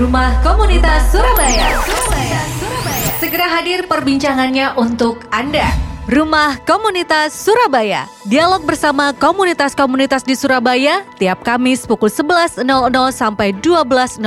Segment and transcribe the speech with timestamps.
[0.00, 1.76] Rumah Komunitas Surabaya.
[1.84, 2.40] Surabaya.
[2.56, 3.08] Surabaya.
[3.20, 5.68] Segera hadir perbincangannya untuk Anda.
[6.08, 8.08] Rumah Komunitas Surabaya.
[8.24, 12.64] Dialog bersama komunitas-komunitas di Surabaya tiap Kamis pukul 11.00
[13.12, 14.24] sampai 12.00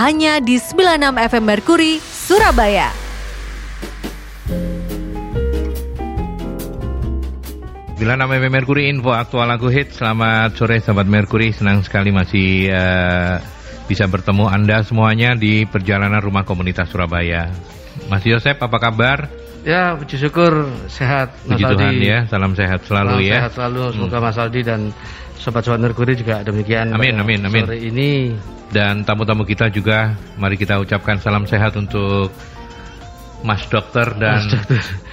[0.00, 3.01] hanya di 96 FM Merkuri, Surabaya.
[8.02, 9.94] Bila nama Merkuri Info Aktual Lagu Hit.
[9.94, 13.38] Selamat sore sahabat Merkuri Senang sekali masih uh,
[13.86, 17.54] bisa bertemu Anda semuanya di perjalanan rumah komunitas Surabaya.
[18.10, 19.30] Mas Yosep apa kabar?
[19.62, 20.66] Ya puji syukur.
[20.90, 21.46] Sehat.
[21.46, 22.10] Puji Mas Tuhan Aldi.
[22.10, 22.18] ya.
[22.26, 23.36] Salam sehat selalu Salam ya.
[23.38, 23.82] Sehat selalu.
[23.94, 24.80] Semoga Mas Aldi dan
[25.38, 27.70] sobat-sobat Merkuri juga demikian Amin, amin, amin.
[27.70, 28.34] Sore ini.
[28.74, 32.34] Dan tamu-tamu kita juga Mari kita ucapkan salam sehat untuk
[33.42, 34.46] Mas Dokter dan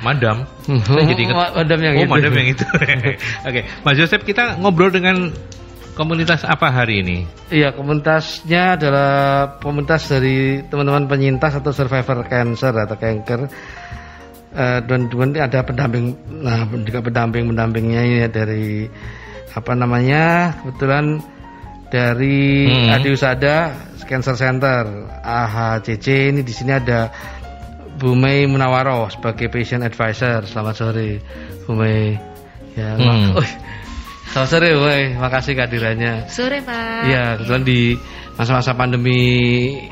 [0.06, 0.46] Madam.
[0.66, 1.36] Saya jadi ingat.
[1.36, 2.12] Ma- Madam yang oh, itu.
[2.14, 2.66] Madam yang itu.
[3.50, 3.62] Oke.
[3.82, 5.34] Mas Yosep kita ngobrol dengan
[5.94, 7.18] komunitas apa hari ini?
[7.50, 9.12] Iya komunitasnya adalah
[9.60, 13.42] komunitas dari teman-teman penyintas atau survivor cancer atau kanker.
[14.50, 18.90] Eh, dan kemudian ada pendamping nah juga pendamping pendampingnya ini ya dari
[19.54, 21.22] apa namanya kebetulan
[21.90, 22.94] dari Hmm.
[22.98, 23.74] Adi Usada
[24.06, 24.86] Cancer Center
[25.22, 27.10] AHCC ini di sini ada
[28.00, 30.48] Bu Mei Munawaro sebagai patient advisor.
[30.48, 31.20] Selamat sore
[31.68, 32.16] Bu Mei.
[32.74, 33.36] Ya, Hmm.
[33.36, 33.48] mak- oh,
[34.32, 35.04] selamat sore Bu Mei.
[35.14, 36.14] Makasih kehadirannya.
[36.32, 37.02] Sore Pak.
[37.06, 37.80] Iya, kebetulan di
[38.40, 39.20] masa-masa pandemi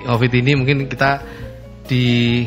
[0.08, 1.19] Covid ini mungkin kita
[1.83, 2.44] di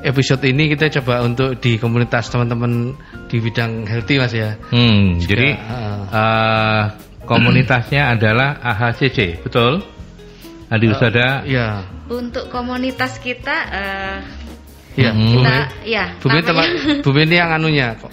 [0.00, 2.92] episode ini kita coba untuk di komunitas teman-teman
[3.28, 4.56] di bidang healthy Mas ya.
[4.68, 6.82] Hmm, Juga, jadi uh, eh,
[7.24, 9.80] komunitasnya adalah AHCC, betul?
[10.68, 11.44] Adi Usada.
[11.44, 11.84] Iya.
[12.04, 14.16] Untuk komunitas kita, eh,
[14.94, 15.30] Iya, Hmm.
[15.34, 15.90] Kita, Mei.
[15.90, 18.12] ya Bu Mei teman namanya- Bu Mei ini yang anunya ko-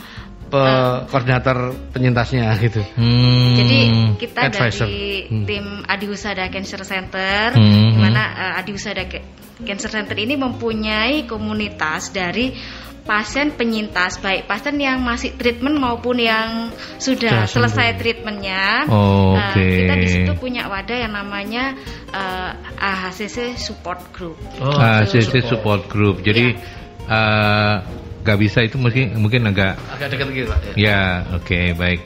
[0.51, 1.57] pe- koordinator
[1.93, 2.81] penyintasnya gitu.
[2.99, 3.55] Hmm.
[3.55, 3.79] Jadi
[4.19, 4.83] kita Advisor.
[4.89, 5.45] dari Hmm.
[5.47, 7.95] tim Adi Husada Cancer Center, Hmm.
[7.95, 9.25] di mana eh, Adi Husada Ca-
[9.61, 12.51] Cancer Center ini mempunyai komunitas dari
[13.01, 17.53] pasien penyintas, baik pasien yang masih treatment maupun yang sudah Sudah sembuh.
[17.67, 18.85] selesai treatmentnya.
[18.87, 19.65] Oh, Eh, oke.
[19.65, 21.73] kita di situ punya wadah yang namanya
[22.07, 24.37] eh, AHCC Support Group.
[24.57, 26.21] Oh, AHCC Support Group.
[26.21, 26.53] Jadi
[27.03, 27.75] eh,
[28.21, 30.59] nggak bisa itu mungkin mungkin agak agak dekat gitu Pak.
[30.61, 30.73] ya.
[30.77, 31.01] Ya,
[31.33, 31.99] oke, baik.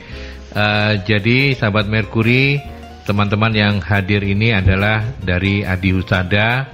[0.56, 2.64] Eh, jadi sahabat Merkuri,
[3.04, 6.72] teman-teman yang hadir ini adalah dari Adi Husada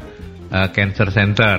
[0.48, 1.58] eh, Cancer Center,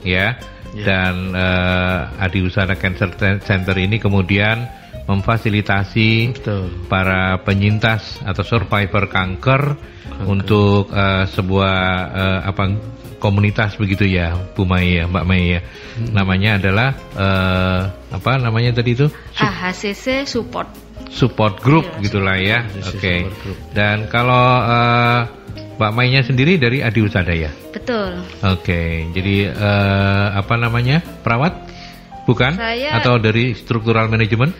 [0.00, 0.38] ya.
[0.76, 0.84] Ya.
[0.84, 3.08] Dan eh, Adi Husada Cancer
[3.40, 4.68] Center ini kemudian
[5.06, 6.66] memfasilitasi Betul.
[6.90, 9.62] para penyintas atau survivor kanker
[10.28, 11.78] untuk eh, sebuah
[12.12, 12.62] eh, apa
[13.16, 15.60] komunitas begitu ya, Bu Mai ya, Mbak Mai ya.
[15.64, 16.12] Hmm.
[16.12, 17.80] Namanya adalah eh,
[18.12, 19.06] apa namanya tadi itu?
[19.40, 22.58] AHCC Support support group Iya, gitulah ya.
[22.82, 23.24] Oke.
[23.30, 23.58] group.
[23.72, 25.20] Dan kalau eh,
[25.76, 27.52] Mbak Mainya sendiri dari Adi Usada ya.
[27.70, 28.24] Betul.
[28.40, 29.12] Oke.
[29.12, 31.04] Jadi eh, apa namanya?
[31.20, 31.68] Perawat?
[32.24, 32.56] Bukan?
[32.56, 34.56] Saya- Atau dari struktural manajemen?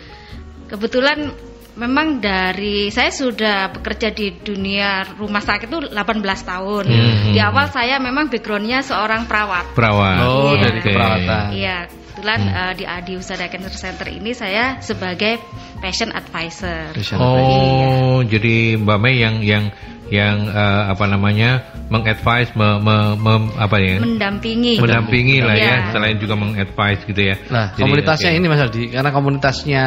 [0.67, 1.33] Kebetulan
[1.73, 5.97] memang dari saya sudah bekerja di dunia rumah sakit itu 18
[6.43, 6.85] tahun.
[6.85, 7.33] Hmm.
[7.33, 9.73] Di awal saya memang backgroundnya seorang perawat.
[9.73, 10.17] Perawat.
[10.21, 10.61] Oh, Iya.
[10.63, 11.43] dari keperawatan.
[11.53, 12.57] Iya, kebetulan Hmm.
[12.57, 15.37] eh, di Adi Usada Cancer Center ini saya sebagai
[15.77, 16.93] patient advisor.
[16.93, 19.63] Patient Oh, jadi Mbak Mei yang yang
[20.07, 23.99] yang eh, apa namanya mengadvise, me, me- me- apa ya?
[23.99, 24.79] Mendampingi.
[24.79, 25.91] mendampingi lah ya, Iya.
[25.91, 27.35] selain juga mengadvise gitu ya.
[27.47, 28.37] Nah, Jadi, komunitasnya oke.
[28.39, 29.83] ini Mas Aldi, karena komunitasnya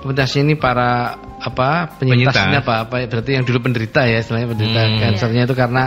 [0.00, 0.90] komunitasnya ini para
[1.38, 2.64] apa penyintasnya Penyintas.
[2.64, 4.98] apa apa berarti yang dulu penderita ya, istilahnya penderita Hmm.
[4.98, 5.84] kansernya itu karena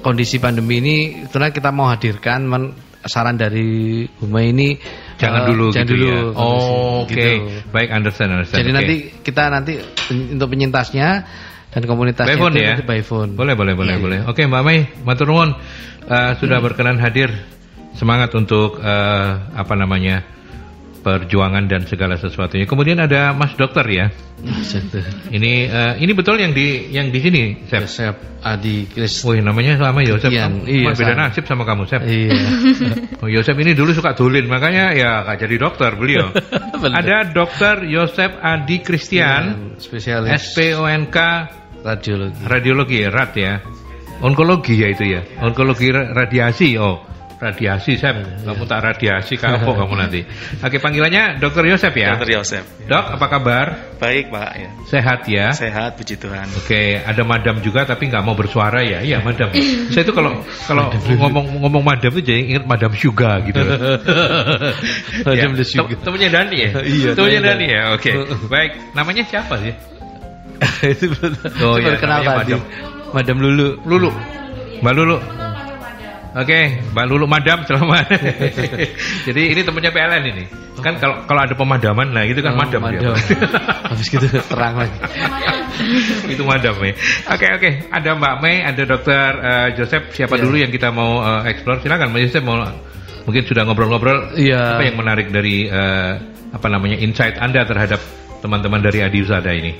[0.00, 0.96] kondisi pandemi ini
[1.26, 2.74] itulah kita mau hadirkan men-
[3.06, 4.74] saran dari Buma ini
[5.16, 6.18] Jangan eh, dulu jangan gitu dulu ya.
[6.34, 7.14] Oh, oke.
[7.14, 7.30] gitu.
[7.70, 8.58] Baik, understand, understand.
[8.58, 8.76] Jadi Oke.
[8.76, 9.72] nanti kita nanti
[10.34, 11.08] untuk penyintasnya
[11.76, 12.72] dan By phone itu ya?
[12.72, 13.30] nanti by phone.
[13.36, 14.02] Boleh, boleh, boleh, Iya.
[14.02, 14.18] boleh.
[14.24, 15.52] Oke, Mbak Mei, matur nuwun
[16.06, 17.34] Eh, sudah berkenan hadir.
[17.92, 20.22] Semangat untuk eh, apa namanya?
[21.02, 22.66] perjuangan dan segala sesuatunya.
[22.66, 24.10] Kemudian ada Mas Dokter ya.
[24.42, 24.98] Gitu.
[25.30, 27.86] Ini eh, ini betul yang di yang di sini, Sep.
[27.86, 29.22] Yosep Adi Kris.
[29.22, 30.34] Wih, namanya sama Yosep.
[30.34, 31.22] Ian, Kamu- iya, beda sama.
[31.30, 32.02] nasib sama kamu, Sep.
[32.02, 32.38] Iya.
[33.22, 36.34] Oh, Yosep ini dulu suka dolin, makanya ya gak jadi dokter beliau.
[36.98, 41.16] Ada Dokter Yosep Adi Christian, spesialis SPONK
[41.86, 42.38] radiologi.
[42.42, 43.52] radiologi ya, rat ya.
[44.18, 45.20] Onkologi ya itu ya.
[45.38, 46.74] Onkologi ra- radiasi.
[46.80, 47.04] Oh,
[47.36, 48.16] radiasi Sep.
[48.48, 50.24] Kamu tak radiasi kapok kamu nanti.
[50.64, 52.16] Oke, panggilannya Dokter Yosep ya.
[52.16, 52.64] Dokter Yosef.
[52.88, 53.66] Dok, apa kabar?
[54.00, 54.68] Baik, Pak ya.
[54.88, 55.46] Sehat ya?
[55.52, 56.48] Sehat, puji Tuhan.
[56.56, 59.04] Oke, ada madam juga tapi nggak mau bersuara ya.
[59.04, 59.52] Iya, madam.
[59.92, 63.60] Saya itu kalau kalau ngomong ngomong madam itu jadi ingat madam Suga gitu.
[65.26, 65.92] Madam Ya, the Suga.
[65.92, 66.70] tem- Temennya Dani ya?
[66.80, 67.82] Iya, temennya Dani ya.
[67.92, 68.10] Oke.
[68.48, 69.76] Baik, namanya siapa sih?
[70.92, 71.32] itu betul.
[71.62, 72.36] Oh ya, baru kenal tadi.
[72.54, 72.60] madam
[73.12, 73.68] Madam Lulu.
[73.84, 74.10] Lulu.
[74.82, 75.16] Mbak Lulu.
[76.36, 76.58] Oke,
[76.92, 78.12] Mbak Lulu Madam selamat.
[79.26, 80.44] Jadi ini temennya PLN ini.
[80.76, 83.00] Kan kalau kalau ada pemadaman, nah itu kan Oh, madam, dia.
[83.00, 83.16] madam.
[83.96, 84.92] Habis gitu terang lagi.
[86.28, 86.92] itu madam ya.
[87.32, 90.12] Oke oke, ada Mbak Mei, ada Dokter eh, Joseph.
[90.12, 90.42] Siapa Iya.
[90.44, 91.80] dulu yang kita mau eh, explore?
[91.80, 92.60] Silakan, Mbak Joseph mau
[93.24, 94.36] mungkin sudah ngobrol-ngobrol.
[94.36, 94.76] Iya.
[94.76, 96.12] Apa yang menarik dari eh,
[96.52, 98.00] apa namanya insight Anda terhadap
[98.44, 99.72] teman-teman dari Adi Usada ini?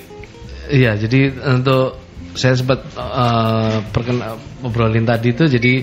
[0.69, 1.21] Iya, jadi
[1.53, 1.99] untuk
[2.33, 4.21] saya sempat eh, perken
[4.61, 5.75] ngobrolin tadi itu jadi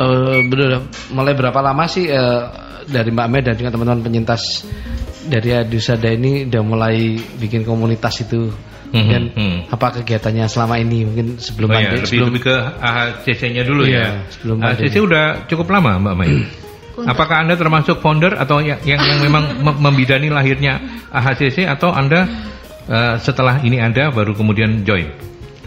[0.00, 0.80] eh bener
[1.10, 2.42] mulai berapa lama sih eh,
[2.84, 4.64] dari Mbak Mei dan juga teman-teman penyintas
[5.22, 6.96] dari Adusada ini udah mulai
[7.36, 8.50] bikin komunitas itu
[8.90, 9.58] Mhm, dan mhm.
[9.70, 13.82] apa kegiatannya selama ini mungkin sebelum Oh ya, pandemi lebih, sebelum lebih ke AHCC-nya dulu
[13.86, 14.08] Iya, ya.
[14.26, 15.06] sebelum AHCC pandemi.
[15.06, 16.32] udah cukup lama Mbak Mei.
[17.00, 22.26] Apakah Anda termasuk founder atau yang yang, yang memang mem- membidani lahirnya AHCC atau Anda
[22.86, 25.10] eh, setelah ini ada baru kemudian join?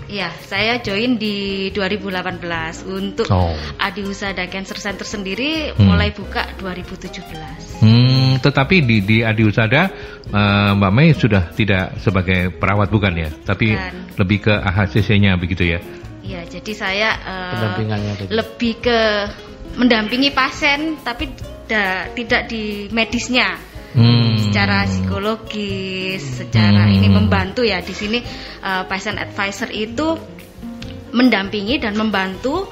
[0.06, 2.45] Ya, saya join di 2018
[2.86, 3.50] untuk Oh.
[3.77, 5.89] Adi Husada Cancer Center sendiri Hmm.
[5.89, 7.81] mulai buka 2017.
[7.81, 9.89] Hmm, tetapi di di Adi Usada
[10.24, 13.94] eh, Mbak Mei sudah tidak sebagai perawat bukan ya, tapi Bukan.
[14.16, 15.80] lebih ke AHCC-nya begitu ya.
[16.21, 17.09] Ya, jadi saya
[17.51, 18.30] pendampingannya tadi.
[18.31, 19.00] lebih ke
[19.74, 21.27] mendampingi pasien tapi
[21.66, 23.57] da- tidak di medisnya.
[23.94, 24.32] Hmm.
[24.54, 26.94] Secara psikologis, secara Hmm.
[26.94, 28.22] ini membantu ya di sini
[28.62, 30.14] eh, patient advisor itu
[31.10, 32.70] mendampingi dan membantu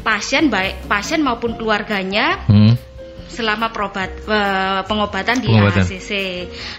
[0.00, 2.72] pasien baik pasien maupun keluarganya Hmm.
[3.28, 5.84] selama perobat eh, pengobatan di Pengobatan.
[5.84, 6.10] AHCC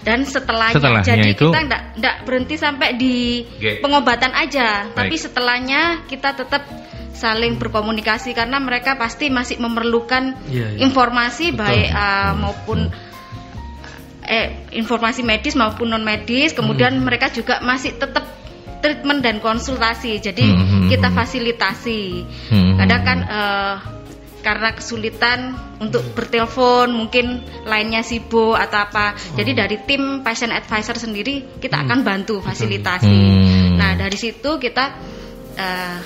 [0.02, 1.60] dan setelahnya, Setelahnya jadi itu- kita
[1.94, 3.78] enggak berhenti sampai di Oke.
[3.78, 5.22] pengobatan aja tapi Baik.
[5.22, 6.66] setelahnya kita tetap
[7.14, 10.78] saling berkomunikasi karena mereka pasti masih memerlukan Iya, iya.
[10.82, 11.62] informasi Betul.
[11.62, 12.78] baik eh, maupun
[14.30, 17.02] eh informasi medis maupun non medis kemudian Hmm.
[17.02, 18.22] mereka juga masih tetap
[18.78, 21.16] treatment dan konsultasi jadi Hmm, hmm, kita hmm.
[21.18, 22.02] fasilitasi
[22.48, 22.74] Hmm.
[22.78, 23.74] kadang kan eh,
[24.40, 25.52] karena kesulitan
[25.84, 32.06] untuk bertelepon mungkin lainnya sibuk atau apa jadi dari tim patient advisor sendiri kita akan
[32.06, 33.76] bantu fasilitasi Hmm.
[33.76, 34.84] nah dari situ kita
[35.58, 35.98] eh,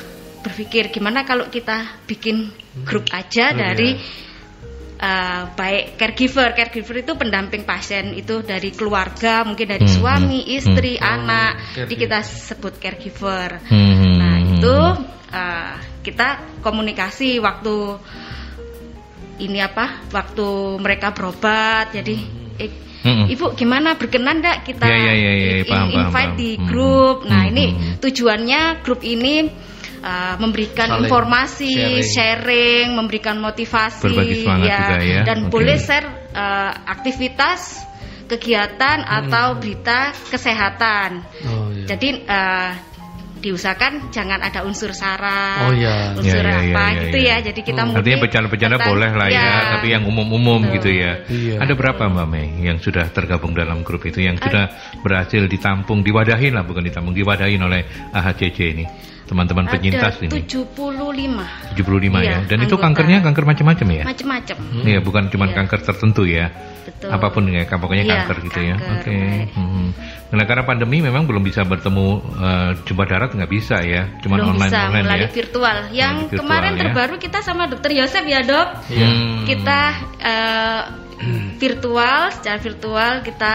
[0.42, 2.50] berpikir gimana kalau kita bikin
[2.84, 4.32] grup aja Oh, dari iya.
[5.04, 10.56] Eh, baik caregiver caregiver itu pendamping pasien itu dari keluarga mungkin dari Hmm, suami hmm,
[10.56, 11.04] istri hmm.
[11.04, 14.16] anak Oh, jadi kita sebut caregiver Hmm.
[14.16, 14.76] Nah itu
[15.30, 16.28] uh, kita
[16.64, 18.00] komunikasi waktu
[19.34, 20.06] ini apa?
[20.08, 20.46] Waktu
[20.78, 21.90] mereka berobat.
[21.90, 22.16] Jadi
[22.56, 22.70] eh,
[23.04, 23.28] Hmm.
[23.28, 26.40] ibu gimana berkenan nggak kita ya, ya, ya, i- paham, invite paham.
[26.40, 26.64] di Hmm.
[26.64, 27.16] grup?
[27.28, 27.92] Nah Hmm, ini hmm.
[28.00, 29.34] tujuannya grup ini
[30.04, 32.04] uh, memberikan Saling informasi, sharing.
[32.04, 32.86] sharing.
[32.92, 35.22] memberikan motivasi, Berbagi semangat juga ya.
[35.24, 35.50] dan Oke.
[35.50, 37.80] boleh share uh, aktivitas,
[38.24, 41.24] kegiatan atau berita kesehatan.
[41.44, 41.84] Oh, iya.
[41.84, 42.70] Jadi eh,
[43.36, 46.16] diusahakan jangan ada unsur sara, Oh, iya.
[46.16, 47.28] unsur Ya, ya, ya, apa ya, gitu ya.
[47.28, 47.36] ya.
[47.52, 47.92] Jadi kita Hmm.
[48.00, 50.74] Artinya bercanda-bercanda boleh lah ya, tapi yang umum-umum Betul.
[50.80, 51.12] gitu ya.
[51.28, 51.56] Iya.
[51.60, 54.72] Ada berapa Mbak Mei yang sudah tergabung dalam grup itu yang sudah
[55.04, 57.84] berhasil ditampung, diwadahin lah bukan ditampung, diwadahin oleh
[58.16, 58.84] AHCC ini,
[59.24, 60.28] teman-teman penyintas ini.
[60.28, 62.22] 75 75 ya.
[62.22, 62.84] Iya, Dan itu anggota.
[62.84, 64.04] kankernya kanker macam-macam ya?
[64.04, 64.56] macam-macam.
[64.84, 65.54] Iya, bukan cuma Iya.
[65.56, 66.46] kanker tertentu ya.
[66.84, 67.08] Betul.
[67.08, 68.76] Apa pun ya, pokoknya Iya, kanker gitu ya.
[68.76, 69.16] kanker, Oke.
[69.16, 69.48] baik.
[69.56, 69.88] Hmm.
[70.34, 72.06] Nah, karena pandemi memang belum bisa bertemu
[72.36, 75.30] eh, jumpa darat nggak bisa ya, cuma Belum online bisa online melalui ya.
[75.32, 75.76] virtual.
[75.94, 76.80] Yang virtual, kemarin ya.
[76.84, 78.68] terbaru kita sama Dokter Yosef ya dok.
[78.92, 79.08] Iya.
[79.08, 79.42] Hmm.
[79.48, 79.80] Kita
[80.20, 80.82] eh,
[81.62, 83.52] virtual, secara virtual kita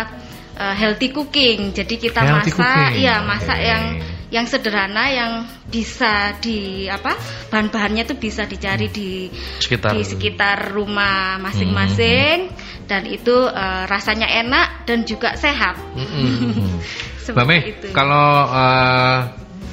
[0.60, 1.72] eh, healthy cooking.
[1.72, 2.94] Jadi kita Healthy masak, cooking.
[3.00, 3.70] iya masak Oke.
[3.72, 3.84] yang
[4.30, 5.32] yang sederhana yang
[5.74, 7.18] bisa di apa
[7.50, 9.26] bahan-bahannya tuh bisa dicari di
[9.58, 9.98] Sekitar.
[9.98, 12.54] di sekitar rumah masing-masing
[12.86, 15.78] dan itu eh, rasanya enak dan juga sehat.
[15.98, 16.78] Hmm.
[17.30, 17.88] Mbak itu.
[17.94, 19.18] kalau eh,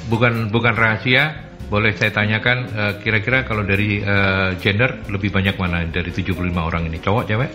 [0.09, 5.85] bukan bukan rahasia, boleh saya tanyakan eh, kira-kira kalau dari eh, gender lebih banyak mana
[5.89, 7.49] dari 75 orang ini, cowok, cewek?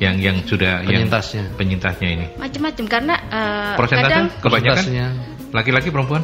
[0.00, 1.44] Yang yang sudah Penyintasnya.
[1.44, 2.26] yang penyintasnya ini.
[2.34, 4.84] macam-macam karena eh, Persentase kadang kebanyakan
[5.52, 6.22] laki-laki perempuan?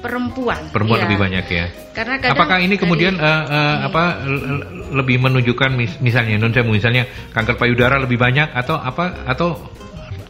[0.00, 1.04] perempuan Perempuan iya.
[1.04, 1.66] lebih banyak ya.
[1.92, 4.64] karena kadang Apakah ini dari- kemudian eh, eh, apa l- l-
[4.96, 9.60] lebih menunjukkan mis- misalnya non saya misalnya kanker payudara lebih banyak atau apa atau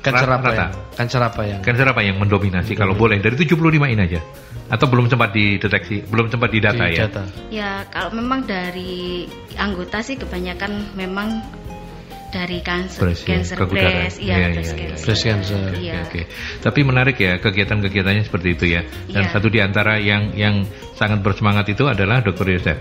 [0.01, 0.55] Kanker apa rata?
[0.57, 0.69] ya?
[0.97, 1.61] Kanker apa yang?
[1.61, 4.21] Kanker apa yang mendominasi kalau boleh dari 75 ini aja?
[4.73, 7.05] Atau belum sempat dideteksi, belum sempat didata Di ya?
[7.05, 7.23] data.
[7.53, 11.45] ya kalau memang dari anggota sih kebanyakan memang
[12.31, 13.93] dari cancer Breast ya, cancer kegudaran.
[14.07, 14.87] breast iya Iya, breast iya, iya.
[14.89, 15.59] cancer Breast cancer.
[15.71, 16.21] Oke, oke.
[16.63, 18.83] Tapi menarik ya kegiatan-kegiatannya seperti itu ya.
[19.07, 19.33] Dan Iya.
[19.35, 20.63] satu di antara yang yang
[20.95, 22.47] sangat bersemangat itu adalah Dr.
[22.49, 22.79] Yosef.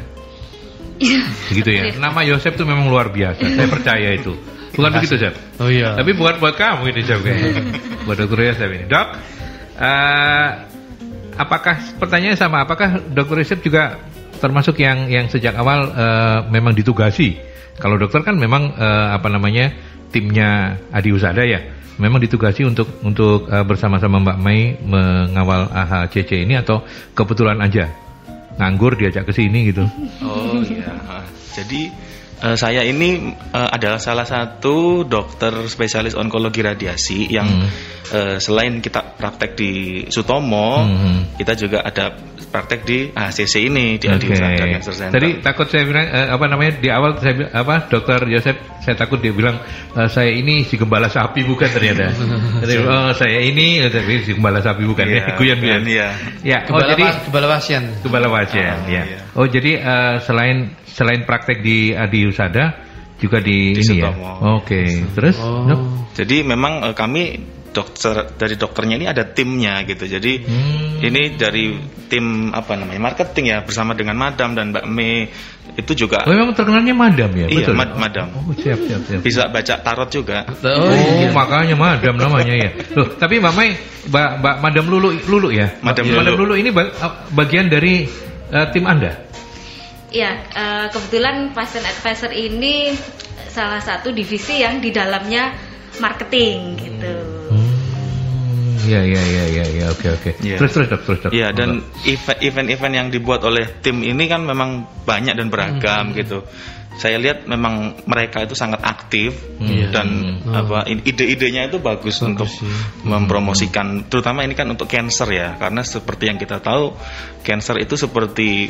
[0.99, 1.21] Iya.
[1.49, 1.83] Begitu ya.
[1.97, 3.41] Nama Yosef itu memang luar biasa.
[3.41, 4.33] Saya percaya itu.
[4.69, 5.35] Bukan begitu, Chef?
[5.59, 5.91] Oh iya.
[5.91, 7.51] Tapi bukan buat kamu ini Chef kayaknya.
[8.07, 8.39] buat Dr.
[8.39, 8.85] Yosef ini.
[8.85, 9.07] Dok,
[9.75, 10.49] eh,
[11.35, 12.63] apakah pertanyaan sama?
[12.63, 13.99] Apakah dokter Yosep juga
[14.39, 17.48] termasuk yang yang sejak awal eh, memang ditugasi?
[17.79, 19.71] Kalau dokter kan memang eh, apa namanya
[20.11, 21.63] timnya Adi Usada ya,
[21.95, 26.83] memang ditugasi untuk untuk eh, bersama-sama Mbak Mei mengawal AHCC ini atau
[27.15, 27.87] kebetulan aja
[28.59, 29.87] nganggur diajak ke sini gitu.
[30.27, 30.91] Oh iya.
[31.55, 31.87] Jadi
[32.43, 37.69] eh, saya ini eh, adalah salah satu dokter spesialis onkologi radiasi yang Hmm.
[38.09, 39.71] eh, selain kita praktek di
[40.11, 41.31] Sutomo, Hmm.
[41.39, 42.11] kita juga ada
[42.49, 44.33] praktek di ACC ini di Adi Oke.
[44.33, 45.13] Usada Cancer Center.
[45.13, 49.21] Tadi takut saya bilang eh, apa namanya di awal saya apa dokter Yosep saya takut
[49.21, 49.61] dia bilang
[49.93, 52.09] eh, saya ini si gembala sapi bukan ternyata.
[52.65, 55.81] Jadi, oh saya ini eh, tapi si gembala sapi bukan Iya, ya guyon-guyon.
[55.85, 56.07] iya.
[56.41, 57.83] Ya, oh Kebala, jadi kebala pasien.
[58.01, 59.03] gembala pasien Oh, ya.
[59.05, 59.19] iya.
[59.37, 60.57] Oh jadi eh, selain
[60.89, 62.81] selain praktek di Adi Usada
[63.19, 64.09] juga di, Di ini ya.
[64.09, 64.57] Sutomo.
[64.57, 64.81] Oke.
[65.13, 65.69] Terus Oh.
[66.15, 67.23] Jadi memang eh, kami
[67.79, 70.03] dokter dari dokternya ini ada timnya gitu.
[70.03, 70.99] Jadi Hmm.
[70.99, 71.79] ini dari
[72.11, 75.31] tim apa namanya marketing ya bersama dengan Madam dan Mbak Mei
[75.69, 77.75] itu juga Oh, memang terkenalnya madam ya, Iya, betul.
[77.77, 78.27] mad- madam.
[78.35, 79.21] Oh, siap siap siap.
[79.21, 80.43] bisa baca tarot juga.
[80.59, 81.29] Oh, iya.
[81.31, 82.69] makanya madam namanya ya.
[82.97, 83.69] Loh, tapi Mbak Mai,
[84.09, 85.71] Mbak, Mbak Madam Lulu, Lulu ya.
[85.79, 86.43] Madam Madam Lulu.
[86.43, 86.91] Lulu ini ba-
[87.31, 88.03] bagian dari
[88.49, 89.13] eh, tim Anda.
[90.09, 92.89] Ya, eh, kebetulan Passion Advisor ini
[93.47, 95.53] salah satu divisi yang di dalamnya
[95.97, 97.38] marketing gitu.
[98.89, 100.31] Hmm, ya ya ya ya ya oke oke.
[100.41, 100.57] Iya.
[100.57, 101.31] Terus terus dok terus dok.
[101.31, 106.41] Iya dan event- event-event yang dibuat oleh tim ini kan memang banyak dan beragam gitu.
[106.99, 109.31] Saya lihat memang mereka itu sangat aktif
[109.61, 109.87] Iya.
[109.93, 110.07] dan
[110.51, 112.49] apa i- ide-idenya itu bagus, untuk
[113.05, 116.91] mempromosikan terutama ini kan untuk cancer ya karena seperti yang kita tahu
[117.41, 118.67] cancer itu seperti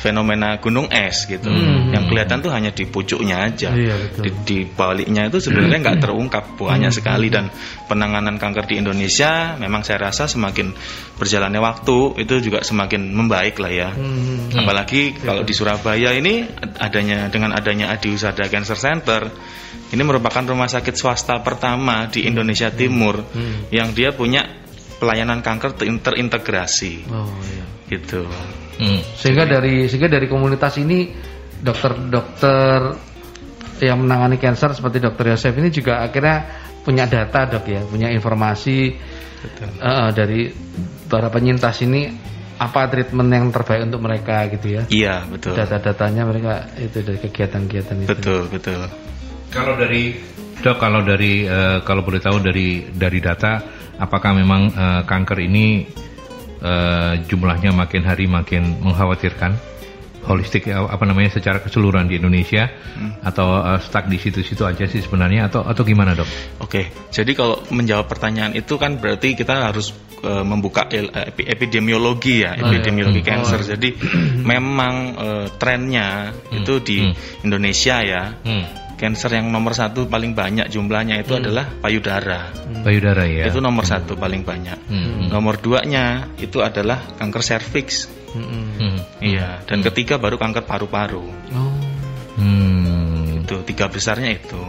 [0.00, 1.52] fenomena gunung es gitu.
[1.92, 3.70] Yang kelihatan tuh hanya di pucuknya aja.
[3.76, 4.22] Iya, betul.
[4.24, 7.52] Di, di baliknya itu sebenarnya nggak terungkap banyak sekali dan
[7.84, 10.72] penanganan kanker di Indonesia memang saya rasa semakin
[11.20, 13.90] berjalannya waktu itu juga semakin membaik lah ya.
[14.56, 16.48] Apalagi kalau di Surabaya ini
[16.80, 19.28] adanya dengan adanya Adi Usada Cancer Center
[19.90, 23.20] ini merupakan rumah sakit swasta pertama di Indonesia Timur
[23.68, 24.46] yang dia punya
[24.96, 27.64] pelayanan kanker ter- terintegrasi Oh iya.
[27.90, 28.24] gitu.
[28.80, 29.00] Hmm.
[29.12, 31.12] Sehingga dari sehingga dari komunitas ini
[31.60, 32.96] dokter-dokter
[33.84, 36.48] yang menangani kanker seperti dokter Yosef ini juga akhirnya
[36.80, 38.96] punya data dok ya, punya informasi
[39.76, 40.48] eh, dari
[41.08, 42.08] para penyintas ini
[42.60, 44.82] apa treatment yang terbaik untuk mereka gitu ya.
[44.88, 45.56] Iya betul.
[45.56, 48.08] Data-datanya mereka itu dari kegiatan-kegiatan itu.
[48.12, 48.80] Betul betul.
[49.48, 50.12] Kalau dari
[50.60, 53.60] dok kalau dari eh, kalau boleh tahu dari dari data
[53.96, 55.66] apakah memang eh, kanker ini
[56.60, 59.72] eh, jumlahnya makin hari makin mengkhawatirkan.
[60.20, 62.68] Holistik eh, apa namanya secara keseluruhan di Indonesia
[63.24, 66.28] atau eh, stuck di situ-situ aja sih sebenarnya atau atau gimana dok?
[66.60, 72.52] Oke, jadi kalau menjawab pertanyaan itu kan berarti kita harus eh, membuka epi- epidemiologi ya,
[72.52, 73.64] epidemiologi cancer.
[73.64, 73.96] Jadi
[74.44, 77.00] memang eh, trennya itu di
[77.40, 78.64] Indonesia ya, Hmm.
[79.00, 82.52] Cancer yang nomor satu paling banyak jumlahnya itu adalah payudara.
[82.84, 83.48] Payudara ya.
[83.48, 84.76] Itu nomor satu paling banyak.
[84.92, 85.32] Hmm.
[85.32, 88.12] Nomor duanya itu adalah kanker serviks.
[88.36, 89.00] Hmm.
[89.24, 91.24] Iya, dan ketiga baru kanker paru-paru.
[91.56, 91.72] Oh.
[92.36, 93.40] Hmm.
[93.40, 94.60] Itu tiga besarnya itu.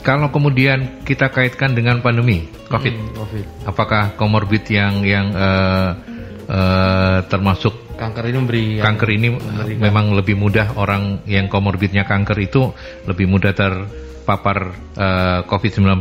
[0.00, 3.44] Kalau kemudian kita kaitkan dengan pandemi COVID, Hmm, Covid.
[3.68, 5.90] apakah komorbid yang yang eh,
[6.48, 9.28] eh, termasuk Kanker ini memberi kanker ini
[9.76, 12.72] memang lebih mudah orang yang komorbidnya kanker itu
[13.04, 16.00] lebih mudah terpapar eh, COVID-19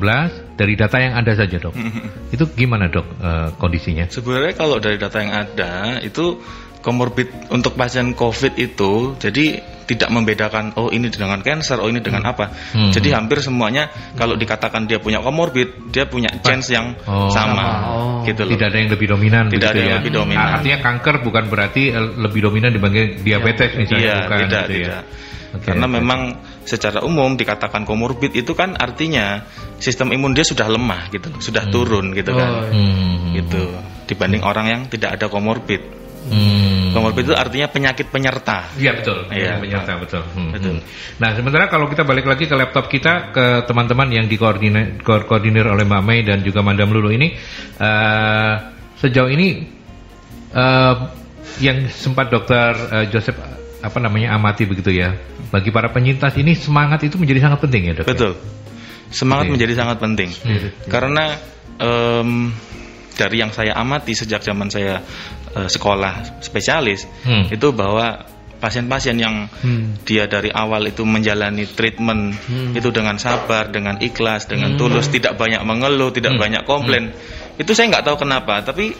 [0.55, 1.75] dari data yang ada saja dok.
[2.35, 4.07] itu gimana dok eh, kondisinya?
[4.07, 6.39] Sebenarnya kalau dari data yang ada itu
[6.79, 12.21] komorbid untuk pasien COVID itu jadi tidak membedakan oh ini dengan cancer, oh ini dengan
[12.29, 12.53] apa.
[12.77, 12.93] Hmm.
[12.93, 17.25] Jadi hampir semuanya kalau dikatakan dia punya komorbid, dia punya chance yang Oh.
[17.33, 17.65] sama.
[17.89, 18.21] Oh.
[18.21, 18.53] Gitu loh.
[18.53, 19.97] Tidak ada yang lebih dominan Tidak ada yang ya.
[19.97, 20.45] lebih dominan.
[20.45, 24.73] Ah, Artinya kanker bukan berarti eh, lebih dominan dibanding diabetes misalnya Iya, bukan tidak, gitu
[24.77, 24.77] ya.
[24.85, 25.03] tidak.
[25.49, 25.93] Oke, Karena oke.
[25.97, 26.19] memang
[26.69, 29.41] secara umum dikatakan komorbid itu kan artinya
[29.81, 32.69] sistem imun dia sudah lemah gitu, sudah turun gitu kan.
[32.69, 33.33] Hmm.
[33.33, 33.73] Gitu.
[34.05, 35.81] Dibanding orang yang tidak ada komorbid.
[36.29, 36.68] Hmm.
[36.99, 38.67] Komorbid itu artinya penyakit penyerta.
[38.75, 39.57] Iya betul, Iya.
[39.57, 40.21] penyerta betul.
[40.35, 40.75] Hmm, Betul.
[40.77, 40.83] hmm.
[41.17, 45.63] Nah sementara kalau kita balik lagi ke laptop kita ke teman-teman yang dikoordinir ko- koordinir
[45.63, 47.33] oleh Mbak Mei dan juga Madam Lulu ini
[47.77, 48.53] eh,
[48.97, 49.47] sejauh ini
[50.51, 50.95] eh,
[51.59, 53.39] yang sempat Dokter eh, Joseph
[53.79, 55.15] apa namanya amati begitu ya
[55.49, 58.05] bagi para penyintas ini semangat itu menjadi sangat penting ya dok.
[58.05, 58.11] ya?
[58.11, 58.31] Betul.
[59.09, 59.53] Semangat Oke.
[59.57, 60.29] menjadi sangat penting.
[60.45, 60.69] Hmm.
[60.85, 61.25] Karena
[61.79, 62.53] em,
[63.15, 65.01] dari yang saya amati sejak zaman saya
[65.55, 67.49] eh, sekolah spesialis Hmm.
[67.49, 68.25] itu bahwa
[68.59, 69.95] pasien-pasien yang Hmm.
[70.03, 72.35] dia dari awal itu menjalani treatment
[72.75, 76.43] itu dengan sabar, dengan ikhlas, dengan tulus, tidak banyak mengeluh, tidak Hmm.
[76.43, 77.15] banyak komplain.
[77.55, 78.91] Itu saya nggak tahu kenapa, tapi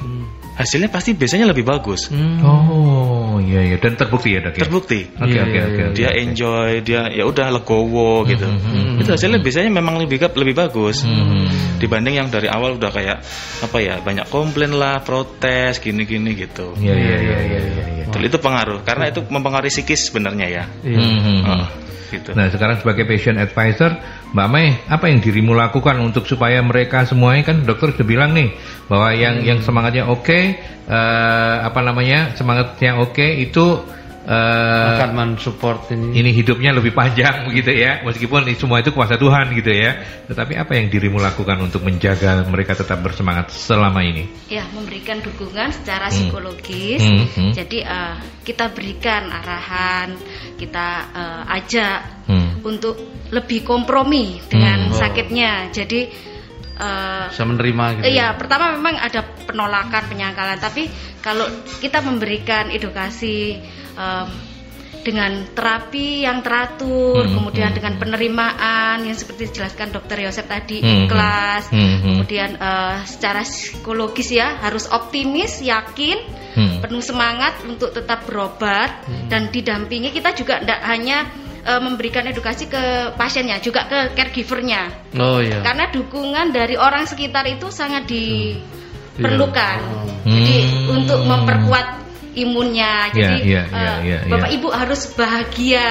[0.60, 2.12] hasilnya pasti biasanya lebih bagus.
[2.12, 2.44] Hmm.
[2.44, 4.68] Oh, iya iya dan terbukti ya, Dok ya?
[4.68, 5.00] Terbukti.
[5.16, 5.80] Oke Iya, oke iya, oke.
[5.80, 5.88] iya.
[5.96, 8.44] Dia enjoy, dia ya udah legowo gitu.
[8.44, 11.08] hmm, Itu hasilnya biasanya memang lebih lebih bagus.
[11.08, 11.48] Hmm.
[11.80, 13.24] Dibanding yang dari awal udah kayak
[13.64, 16.76] apa ya, banyak komplain lah, protes gini-gini gitu.
[16.76, 17.79] Iya iya iya iya iya.
[18.10, 20.64] Betul, itu pengaruh karena itu mempengaruhi psikis sebenarnya ya.
[20.82, 20.98] Iya.
[20.98, 21.42] Hmm, hmm, hmm.
[21.46, 21.66] Oh,
[22.10, 22.30] gitu.
[22.34, 23.94] Nah sekarang sebagai patient advisor,
[24.34, 28.50] Mbak Mei, apa yang dirimu lakukan untuk supaya mereka semuanya kan dokter sudah bilang nih
[28.90, 30.40] bahwa yang yang semangatnya oke,
[30.90, 33.86] eh, apa namanya semangatnya oke itu
[34.30, 36.22] eh, akan mensupport ini.
[36.22, 39.98] ini hidupnya lebih panjang begitu ya, meskipun ini semua itu kuasa Tuhan gitu ya.
[40.30, 44.30] Tetapi apa yang dirimu lakukan untuk menjaga mereka tetap bersemangat selama ini?
[44.48, 46.16] Ya, memberikan dukungan secara Hmm.
[46.30, 47.02] psikologis.
[47.02, 47.52] Hmm, hmm.
[47.58, 50.14] Jadi eh, kita berikan arahan,
[50.56, 52.62] kita eh, ajak Hmm.
[52.62, 52.94] untuk
[53.34, 54.94] lebih kompromi dengan Hmm.
[54.94, 55.74] sakitnya.
[55.74, 56.30] Jadi
[56.80, 58.04] eh, Bisa menerima gitu.
[58.08, 60.88] Iya, pertama memang ada penolakan, penyangkalan, tapi
[61.20, 61.46] kalau
[61.84, 63.60] kita memberikan edukasi
[64.00, 64.28] em,
[65.00, 70.84] dengan terapi yang teratur, Hmm, kemudian hmm, dengan penerimaan yang seperti dijelaskan Dokter Yosep tadi,
[70.84, 72.00] Hmm, ikhlas, hmm, hmm.
[72.04, 76.20] kemudian eh, secara psikologis ya harus optimis, yakin,
[76.50, 76.82] Hmm.
[76.82, 80.10] penuh semangat untuk tetap berobat dan didampingi.
[80.10, 81.30] Kita juga tidak hanya
[81.66, 85.14] eh, memberikan edukasi ke pasiennya, juga ke caregivernya.
[85.20, 85.60] Oh iya.
[85.64, 89.78] Karena dukungan dari orang sekitar itu sangat diperlukan.
[89.80, 90.34] Iya.
[90.36, 90.96] Jadi Hmm.
[91.00, 91.88] untuk memperkuat
[92.38, 93.10] imunnya.
[93.12, 94.32] Jadi iya, iya, eh, iya, iya.
[94.32, 95.90] Bapak Ibu harus bahagia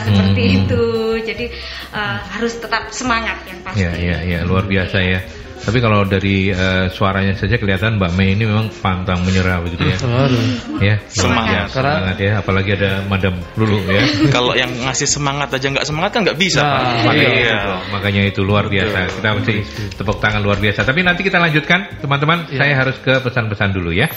[0.00, 0.56] seperti Hmm.
[0.64, 0.84] itu.
[1.26, 1.46] Jadi
[1.90, 3.82] eh, harus tetap semangat yang pasti.
[3.82, 5.20] Ya, ya, ya, luar biasa ya.
[5.60, 9.96] Tapi kalau dari eh, suaranya saja kelihatan Mbak Mei ini memang pantang menyerah begitu ya.
[10.00, 10.42] Aduh.
[10.80, 11.68] Ya, Semangat.
[11.68, 12.32] semangat ya.
[12.40, 14.00] Apalagi ada Madam Lulu ya.
[14.34, 16.64] Kalau yang ngasih semangat aja nggak semangat kan nggak bisa.
[16.64, 16.82] Nah, Pak.
[17.12, 17.54] Makanya, Iya.
[17.60, 18.98] itu, makanya itu luar biasa.
[19.20, 19.54] Kita mesti
[19.94, 20.80] tepuk tangan luar biasa.
[20.82, 22.48] Tapi nanti kita lanjutkan, teman-teman.
[22.50, 24.08] Saya harus ke pesan-pesan dulu ya.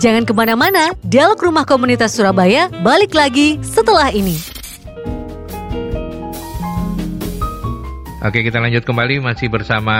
[0.00, 4.55] Jangan ke mana-mana, Dialog Rumah Komunitas Surabaya balik lagi setelah ini.
[8.26, 9.94] Oke, kita lanjut kembali masih bersama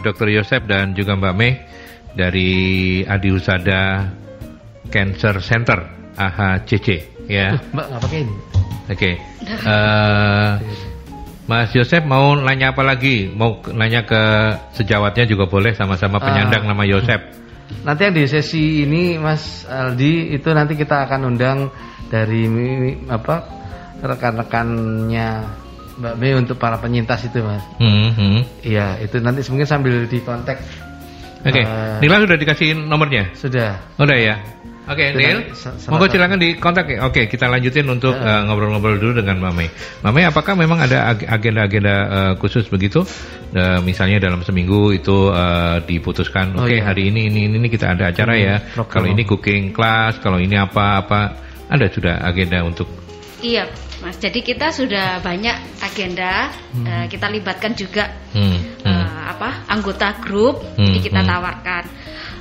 [0.00, 0.32] Dr.
[0.32, 1.60] Yosep dan juga Mbak Mei
[2.16, 2.48] dari
[3.04, 4.08] Adi Husada
[4.88, 5.84] Cancer Center
[6.16, 7.60] AHCC ya.
[7.76, 8.32] Mbak ini.
[8.88, 9.20] Oke.
[9.44, 10.50] Eh,
[11.44, 13.28] Mas Yosep mau nanya apa lagi?
[13.28, 14.22] Mau nanya ke
[14.72, 16.68] sejawatnya juga boleh sama-sama penyandang Ah.
[16.72, 17.20] nama Yosep.
[17.84, 21.68] Nanti yang di sesi ini Mas Aldi itu nanti kita akan undang
[22.08, 22.48] dari
[23.12, 23.44] apa
[24.00, 25.28] rekan-rekannya
[25.96, 27.64] Mbak Mei untuk para penyintas itu Mas.
[27.78, 28.40] Hmm, hmm.
[28.62, 30.60] Iya itu nanti mungkin sambil di kontak.
[31.40, 33.30] Oke, Eh, Nila sudah dikasih nomornya?
[33.32, 33.78] Sudah.
[33.96, 34.36] Udah ya.
[34.86, 35.38] Oke, Sudah, Nil.
[35.88, 37.02] Monggo silakan di kontak ya.
[37.02, 38.38] Oke, kita lanjutin untuk Ya.
[38.38, 39.68] eh, ngobrol-ngobrol dulu dengan Mbak Mei.
[40.02, 43.02] Mbak Mei, apakah memang ada ag- agenda-agenda eh, khusus begitu?
[43.50, 46.82] Eh, misalnya dalam seminggu itu eh, diputuskan, Oh, oke iya.
[46.84, 48.56] hari ini ini ini kita ada acara Hmm, ya.
[48.84, 51.34] Kalau ini cooking class, kalau ini apa-apa,
[51.66, 52.86] ada sudah agenda untuk
[53.36, 53.66] Iya,
[54.06, 54.22] Mas.
[54.22, 56.54] Jadi kita sudah banyak agenda.
[56.86, 60.62] eh, kita libatkan juga hmm, hmm, eh, apa anggota grup.
[60.78, 61.28] Hmm, Jadi kita hmm.
[61.28, 61.84] tawarkan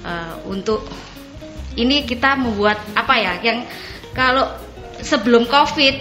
[0.06, 0.86] eh, untuk
[1.74, 3.66] ini kita membuat apa ya yang
[4.14, 4.46] kalau
[5.02, 5.96] sebelum COVID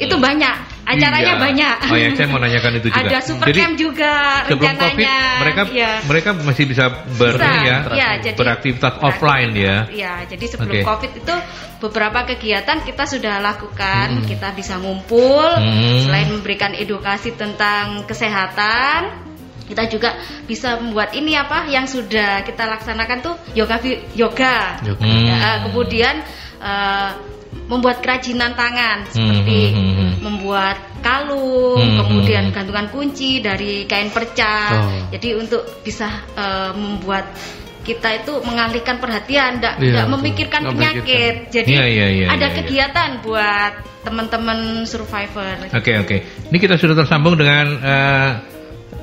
[0.00, 0.54] itu banyak
[0.88, 1.44] acaranya Iya.
[1.44, 1.76] banyak.
[1.86, 3.04] Oh ya, saya mau nanyakan itu juga.
[3.06, 4.12] Ada super Jadi, camp juga
[4.48, 4.90] Sebelum rencananya.
[4.90, 5.92] COVID, mereka Iya.
[6.08, 6.84] mereka masih bisa
[7.14, 9.76] ber, Bisa, ya, iya, jadi- beraktivitas offline ya.
[9.86, 10.88] Iya, jadi sebelum Oke.
[10.88, 11.34] COVID itu
[11.78, 16.08] beberapa kegiatan kita sudah lakukan, kita bisa ngumpul, Hmm.
[16.08, 19.30] selain memberikan edukasi tentang kesehatan,
[19.70, 20.18] kita juga
[20.50, 23.78] bisa membuat ini apa yang sudah kita laksanakan tuh yoga
[24.18, 24.82] yoga.
[24.82, 25.04] Yoga.
[25.06, 25.22] Hmm.
[25.28, 26.16] Ya, kemudian
[26.60, 27.10] eh,
[27.70, 30.12] membuat kerajinan tangan seperti Hmm, hmm, hmm, hmm.
[30.22, 32.54] membuat kalung, Hmm, kemudian hmm.
[32.54, 34.56] gantungan kunci dari kain perca.
[34.74, 35.10] Oh.
[35.14, 37.30] Jadi untuk bisa eh, membuat
[37.80, 40.12] kita itu mengalihkan perhatian, tidak betul.
[40.14, 41.34] memikirkan Nggak penyakit.
[41.48, 42.58] Jadi Iya, iya, iya, ada iya, iya.
[42.60, 43.72] kegiatan buat
[44.04, 45.56] teman-teman survivor.
[45.72, 46.16] Oke oke.
[46.52, 48.30] Ini kita sudah tersambung dengan eh,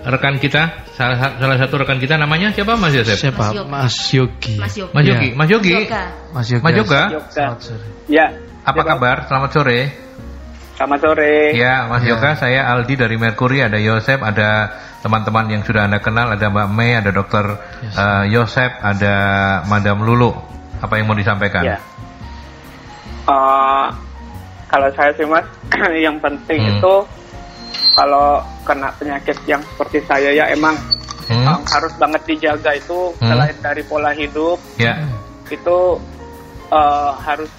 [0.07, 3.17] rekan kita, salah, salah satu rekan kita namanya siapa Mas Yosep?
[3.27, 3.51] Siapa?
[3.67, 4.55] Mas Yogi.
[4.55, 4.91] Mas Yogi.
[4.95, 5.27] Mas Yogi.
[5.27, 5.27] Mas.
[5.27, 5.29] Yogi.
[5.35, 5.71] Mas Yogi.
[5.75, 6.03] Yoga.
[6.31, 6.63] Mas Yoga.
[6.63, 7.01] Mas Yoga.
[7.11, 7.27] Yoga.
[7.29, 7.85] Selamat sore.
[8.07, 8.25] Ya.
[8.63, 8.87] Apa Ya, Bang.
[8.95, 9.17] kabar?
[9.27, 9.79] Selamat sore.
[10.77, 11.33] Selamat sore.
[11.51, 12.09] Ya, Mas Ya.
[12.09, 14.49] Yoga, saya Aldi dari Mercury, ada Yosep, ada
[14.99, 17.45] teman-teman yang sudah Anda kenal, ada Mbak Mei, ada Dokter
[17.83, 19.15] eh, Yosep, ada
[19.65, 20.31] Madam Lulu.
[20.77, 21.65] Apa yang mau disampaikan?
[21.65, 21.77] Ya.
[23.27, 23.85] Eh,
[24.67, 25.43] kalau saya sih mas,
[26.05, 26.73] yang penting Hmm.
[26.77, 26.93] itu
[27.97, 30.77] kalau kena penyakit yang seperti saya ya emang
[31.27, 31.43] Hmm?
[31.43, 33.27] eh, harus banget dijaga itu Hmm.
[33.27, 34.95] selain dari pola hidup Ya.
[35.49, 35.77] itu
[36.67, 37.49] eh, harus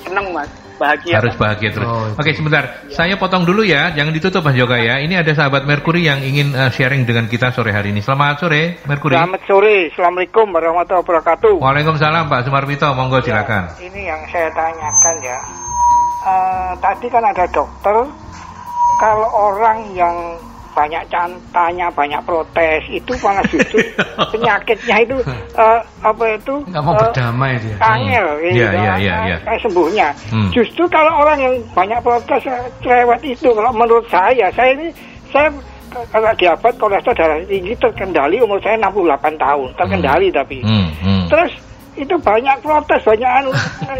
[0.00, 0.48] senang mas.
[0.76, 1.20] bahagia.
[1.20, 1.84] Harus bahagia terus.
[1.84, 2.08] Oh.
[2.16, 2.88] Oke, sebentar.
[2.88, 4.96] Saya potong dulu ya, jangan ditutup Mas Yoga ya.
[4.96, 8.00] Ini ada sahabat Merkuri yang ingin eh, sharing dengan kita sore hari ini.
[8.00, 9.12] Selamat sore, Merkuri.
[9.12, 11.52] Selamat sore, Assalamualaikum warahmatullahi wabarakatuh.
[11.60, 13.62] Waalaikumsalam Pak Sumarwito, monggo Ya, silakan.
[13.76, 15.38] ini yang saya tanyakan ya.
[16.22, 17.96] Eh, tadi kan ada dokter,
[19.00, 20.12] kalau orang yang
[20.70, 23.82] banyak cantanya, banyak protes, itu malah justru
[24.32, 25.16] penyakitnya itu
[25.58, 26.62] eh, apa itu?
[26.70, 27.76] Nggak mau eh, berdamai dia.
[27.82, 28.42] Angel, Hmm.
[28.46, 29.36] gitu, Iya, iya, iya, eh, iya.
[29.42, 30.08] kayak sembuhnya.
[30.30, 30.48] Hmm.
[30.54, 34.88] Justru kalau orang yang banyak protes eh, cerewet itu, kalau menurut saya, saya ini
[35.34, 35.50] saya
[35.90, 40.62] kalau diabetes kolesterol darah tinggi terkendali umur saya 68 tahun, terkendali tapi.
[40.62, 41.24] Hmm, hmm.
[41.26, 41.52] Terus
[42.00, 43.50] itu banyak protes, banyak anu.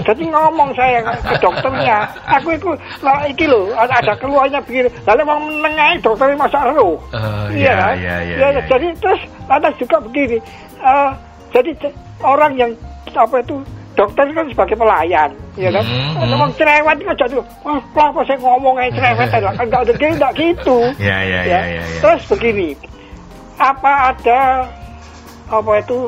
[0.00, 2.72] Jadi ngomong saya ke dokternya, aku itu
[3.04, 4.88] lah iki lho, ada, ada keluarnya begini.
[5.04, 6.96] Lalu mau menengahi dokternya masa roh.
[6.96, 7.94] Oh, iya iya, kan?
[8.00, 8.62] iya, iya, Ya, iya.
[8.64, 10.38] Jadi terus lantas juga begini.
[10.80, 11.10] eh,
[11.52, 11.70] jadi
[12.24, 12.70] orang yang
[13.12, 13.60] apa itu
[13.98, 15.84] dokter kan sebagai pelayan, ya kan?
[15.84, 16.30] Hmm, hmm.
[16.32, 17.36] Ngomong cerewet itu jadi,
[17.66, 19.28] wah, kenapa saya ngomong kayak cerewet?
[19.44, 20.78] Lah, kan nggak ada dia nggak gitu.
[20.96, 22.00] Ya, ya, ya, ya, ya.
[22.00, 22.68] Terus begini,
[23.60, 24.40] apa ada
[25.50, 25.98] apa itu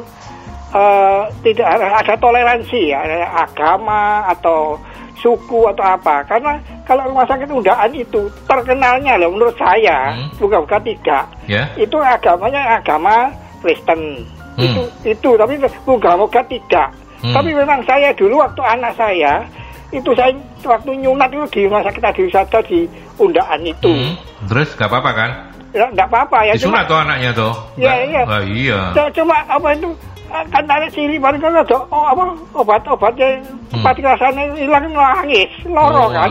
[0.72, 4.76] eh, tidak ada, toleransi ya, agama atau
[5.14, 6.24] suku atau apa?
[6.24, 10.28] Karena kalau rumah sakit undaan itu terkenalnya loh menurut saya, Hmm.
[10.36, 11.68] bukan-bukan tidak, Ya.
[11.76, 13.30] itu agamanya agama
[13.60, 14.26] Kristen.
[14.52, 14.64] Hmm.
[14.64, 15.54] Itu itu tapi
[15.84, 16.90] moga-moga tidak.
[17.22, 17.32] Hmm.
[17.32, 19.46] Tapi memang saya dulu waktu anak saya
[19.88, 23.86] itu saya waktu nyunat itu di rumah sakit Adi Wisata di undaan itu.
[23.88, 24.12] Hmm.
[24.50, 25.30] Terus gak apa-apa kan?
[25.70, 26.52] Ya enggak apa-apa ya.
[26.52, 27.52] Disunat cuma- tuh anaknya tuh.
[27.76, 28.22] Iya, Nggak- iya.
[28.26, 28.78] Oh, iya.
[29.14, 29.88] Cuma, apa itu
[30.32, 32.22] kan ada ciri baru kan ada oh, apa
[32.54, 33.80] obat-obatnya Hmm.
[33.80, 36.28] pati rasanya hilang nangis loro Oh, kan.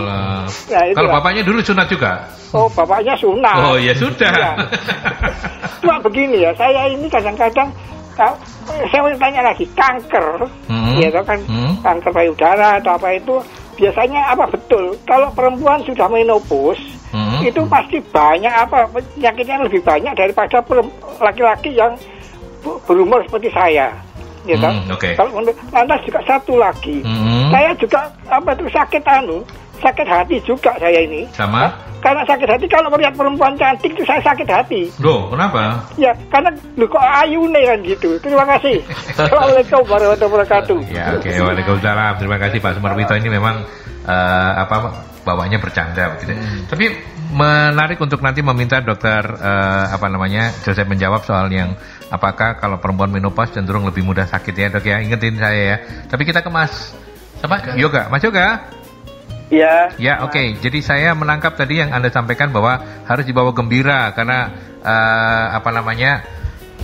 [0.69, 2.21] Ya, Kalau bapaknya dulu sunat juga.
[2.53, 3.57] Oh bapaknya sunat.
[3.65, 4.29] Oh ya sudah.
[4.29, 4.51] Iya.
[5.81, 7.65] Cuma begini ya, saya ini kadang-kadang
[8.13, 11.01] saya mau tanya lagi kanker, Hmm.
[11.01, 11.73] ya kan Hmm.
[11.81, 13.41] kanker payudara atau apa itu
[13.73, 14.93] biasanya apa betul?
[15.09, 16.77] Kalau perempuan sudah menopause
[17.09, 17.41] Hmm.
[17.41, 20.61] itu pasti banyak apa penyakitnya lebih banyak daripada
[21.17, 21.97] laki-laki yang
[22.61, 23.89] berumur seperti saya.
[24.41, 24.73] Ya toh?
[24.73, 25.09] Hmm, oke.
[25.13, 27.53] Kalau untuk lantas juga satu lagi, Hmm.
[27.53, 29.45] saya juga apa itu sakit anu,
[29.77, 31.29] sakit hati juga saya ini.
[31.29, 31.69] Sama?
[32.01, 34.89] Karena sakit hati kalau melihat perempuan cantik itu saya sakit hati.
[34.97, 35.85] Loh, kenapa?
[36.01, 38.17] Ya, karena lu kok ayu nih kan gitu.
[38.17, 38.81] Terima kasih.
[39.13, 40.79] Assalamualaikum warahmatullahi wabarakatuh.
[40.89, 41.29] Ya, oke.
[41.29, 42.13] Waalaikumsalam.
[42.17, 43.13] Terima kasih Pak Sumarwito.
[43.13, 43.61] Ini memang
[44.09, 46.33] eh, apa bawahnya bercanda begitu.
[46.65, 46.85] Tapi
[47.29, 51.77] menarik untuk nanti meminta dokter eh, apa namanya Joseph menjawab soal yang
[52.11, 55.77] apakah kalau perempuan menopause cenderung lebih mudah sakit ya dok ya ingetin saya ya.
[56.11, 56.91] Tapi kita ke Mas
[57.39, 57.73] siapa?
[57.79, 58.11] Yoga.
[58.11, 58.59] Mas Yoga.
[59.51, 59.91] Iya.
[59.99, 64.47] Ya oke, jadi saya menangkap tadi yang Anda sampaikan bahwa harus dibawa gembira karena
[64.79, 66.23] eh, apa namanya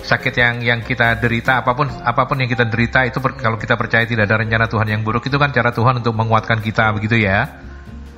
[0.04, 3.56] sakit yang yang kita derita apa pun apa pun yang kita derita itu per- kalau
[3.56, 6.92] kita percaya tidak ada rencana Tuhan yang buruk itu kan cara Tuhan untuk menguatkan kita
[6.92, 7.48] begitu ya.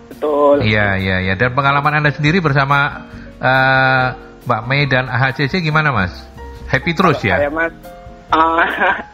[0.10, 0.66] Betul.
[0.66, 3.06] Iya iya iya dan pengalaman Anda sendiri bersama
[3.38, 4.08] eh,
[4.50, 6.26] Mbak Mei dan AHCC gimana Mas?
[6.70, 7.42] Happy terus ya?
[7.42, 7.74] Saya mas.
[8.30, 8.62] ah,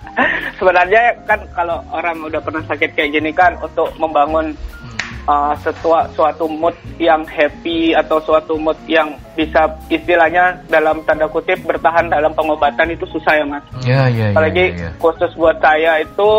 [0.59, 4.51] sebenarnya kan kalau orang udah pernah sakit kayak gini kan untuk membangun
[5.23, 11.59] uh, setua- suatu mood yang happy atau suatu mood yang bisa istilahnya dalam tanda kutip
[11.63, 13.63] bertahan dalam pengobatan itu susah ya mas.
[13.83, 14.35] Ya ya ya.
[14.35, 14.89] Apalagi ya, ya.
[14.99, 16.29] khusus buat saya itu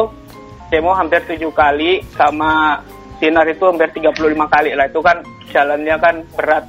[0.69, 2.77] demo hampir tujuh kali sama
[3.17, 4.13] sinar itu hampir 35
[4.51, 5.17] kali lah itu kan
[5.49, 6.65] jalannya kan berat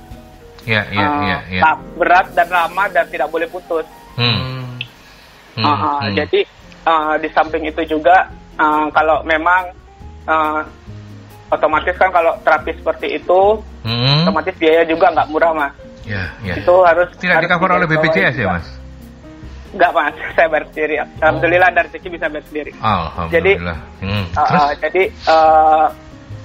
[0.68, 1.72] Ya ya Uh, ya ya.
[1.96, 3.88] berat dan lama dan tidak boleh putus.
[4.18, 4.38] Hmm.
[5.58, 6.14] Hmm, Uh, uh, hmm.
[6.14, 6.40] Jadi
[6.84, 9.74] uh, di samping itu juga uh, kalau memang
[10.26, 10.62] uh,
[11.48, 14.28] otomatis kan kalau terapi seperti itu Hmm.
[14.28, 15.72] otomatis biaya juga nggak murah mas.
[16.04, 16.60] Ya ya.
[16.60, 18.48] Itu harus Tidak harus di cover oleh BPJS ya.
[18.52, 18.68] Mas?
[19.72, 20.96] Nggak mas, saya bayar sendiri.
[21.24, 22.72] Alhamdulillah dari rezeki bisa bayar sendiri.
[22.78, 23.78] Alhamdulillah.
[24.04, 24.26] Hmm.
[24.36, 24.60] Uh, Terus?
[24.60, 25.86] uh, jadi uh,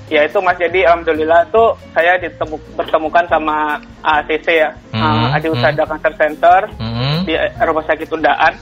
[0.07, 5.49] ya itu mas jadi alhamdulillah tuh saya ditemu bertemukan sama ACC ya, Hmm, uh, Adi
[5.51, 5.57] hmm.
[5.59, 7.12] Usada Cancer Center Hmm.
[7.23, 8.55] Di Rumah Sakit Undaan.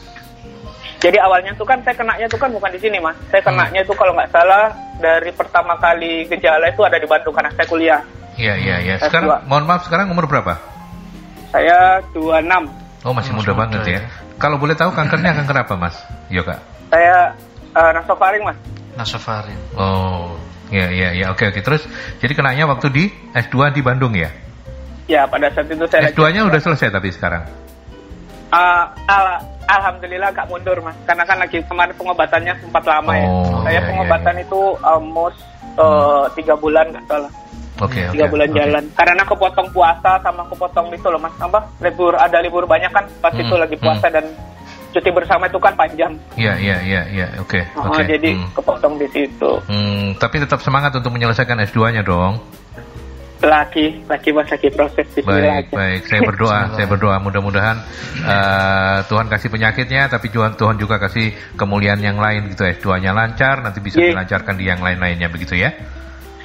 [1.00, 3.56] Jadi awalnya tuh kan saya kenanya tuh kan bukan di sini mas, saya Hmm.
[3.56, 4.68] kenanya tuh kalau nggak salah
[5.00, 8.00] dari pertama kali gejala itu ada di Bandung karena saya kuliah.
[8.36, 8.94] Iya iya iya.
[9.00, 9.08] S2.
[9.08, 10.60] Sekarang mohon maaf sekarang umur berapa?
[11.50, 12.68] Saya 26,
[13.02, 14.00] Oh masih muda Masih banget muda, ya.
[14.36, 15.96] Kalau boleh tahu kankernya kanker apa Mas?
[16.28, 16.60] Yoga.
[16.90, 17.32] saya
[17.72, 18.58] uh, nasofaring mas.
[18.94, 19.56] Nasofarin.
[19.74, 20.36] Oh.
[20.70, 21.26] Iya iya iya.
[21.32, 21.64] Oke oke.
[21.64, 21.82] Terus
[22.18, 24.30] jadi kenanya waktu di S2 di Bandung ya?
[25.08, 27.42] Ya pada saat itu saya S2-nya udah selesai tapi sekarang.
[28.50, 33.26] Uh, al- alhamdulillah gak mundur mas, karena kan lagi kemarin pengobatannya sempat lama ya.
[33.26, 35.38] Oh, Saya iya, pengobatan iya, itu almost
[35.76, 37.30] uh, tiga bulan nggak salah,
[37.78, 38.10] Oke oke.
[38.10, 38.56] tiga bulan oke.
[38.58, 38.84] jalan.
[38.92, 43.30] Karena kepotong puasa sama kepotong itu loh mas, apa libur ada libur banyak kan pas
[43.30, 44.26] Hmm, itu lagi puasa dan
[44.90, 46.12] cuti bersama itu kan panjang.
[46.34, 47.26] Iya, iya, iya, iya.
[47.38, 48.02] Oke, Oh, oke.
[48.02, 48.50] jadi Hmm.
[48.50, 49.62] kepotong di situ.
[49.64, 52.42] Hmm, tapi tetap semangat untuk menyelesaikan S2-nya dong.
[53.40, 55.76] Lagi, lagi mas lagi proses di sini Baik, aja.
[55.80, 56.00] baik.
[56.04, 57.76] Saya berdoa, saya berdoa mudah-mudahan
[58.20, 62.68] eh, Tuhan kasih penyakitnya, tapi Tuhan Tuhan juga kasih kemuliaan yang lain gitu.
[62.68, 64.12] S2-nya lancar, nanti bisa Iya.
[64.12, 65.72] dilancarkan di yang lain-lainnya begitu ya.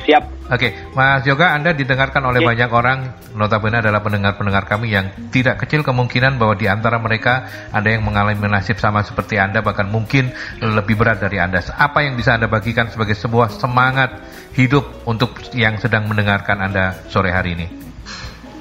[0.06, 0.24] Siap.
[0.46, 2.54] Oke, Mas Yoga, Anda didengarkan oleh Iya.
[2.54, 3.00] banyak orang,
[3.34, 8.38] notabene adalah pendengar-pendengar kami yang tidak kecil kemungkinan bahwa di antara mereka ada yang mengalami
[8.46, 10.30] nasib sama seperti Anda, bahkan mungkin
[10.62, 11.66] lebih berat dari Anda.
[11.74, 14.22] Apa yang bisa Anda bagikan sebagai sebuah semangat
[14.54, 17.68] hidup untuk yang sedang mendengarkan Anda sore hari ini?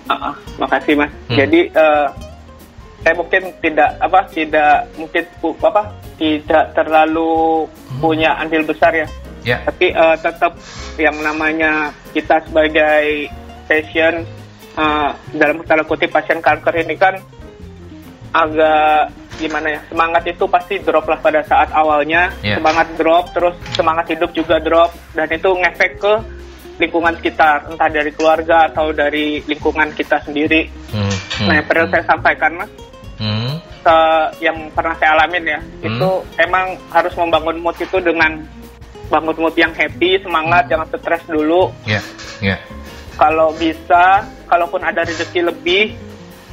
[0.08, 1.12] Ah, ah, makasih mas.
[1.28, 1.36] Hmm.
[1.36, 2.06] Jadi eh,
[3.04, 5.24] saya mungkin tidak apa tidak mungkin
[5.60, 5.82] apa
[6.16, 7.68] tidak terlalu
[8.00, 9.04] punya andil besar ya.
[9.44, 10.56] Ya, Tapi eh, tetap
[10.96, 11.72] yang namanya
[12.10, 13.28] kita sebagai
[13.64, 14.24] pasien
[14.74, 17.20] eh, dalam tanda kutip pasien kanker ini kan
[18.30, 22.30] agak gimana ya semangat itu pasti drop lah pada saat awalnya.
[22.40, 22.56] Ya.
[22.56, 26.12] semangat drop terus semangat hidup juga drop dan itu ngefek ke
[26.76, 30.66] lingkungan sekitar entah dari keluarga atau dari lingkungan kita sendiri.
[30.90, 32.70] Hmm, hmm, nah yang perlu saya sampaikan mas
[33.16, 35.86] hmm, se- yang pernah saya alamin ya Hmm.
[35.92, 38.42] itu emang harus membangun mood itu dengan
[39.12, 41.70] bangun mood yang happy semangat jangan stres dulu.
[41.84, 42.00] Ya,
[42.40, 42.56] ya,
[43.14, 45.94] kalau bisa kalaupun ada rezeki lebih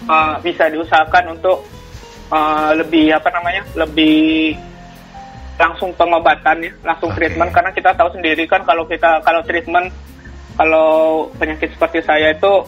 [0.05, 1.65] uh, bisa diusahakan untuk
[2.29, 4.55] uh, lebih apa namanya lebih
[5.61, 7.21] langsung pengobatan ya langsung Oke.
[7.21, 7.51] treatment.
[7.53, 9.93] Karena kita tahu sendiri kan kalau kita kalau treatment
[10.57, 10.89] kalau
[11.37, 12.65] penyakit seperti saya itu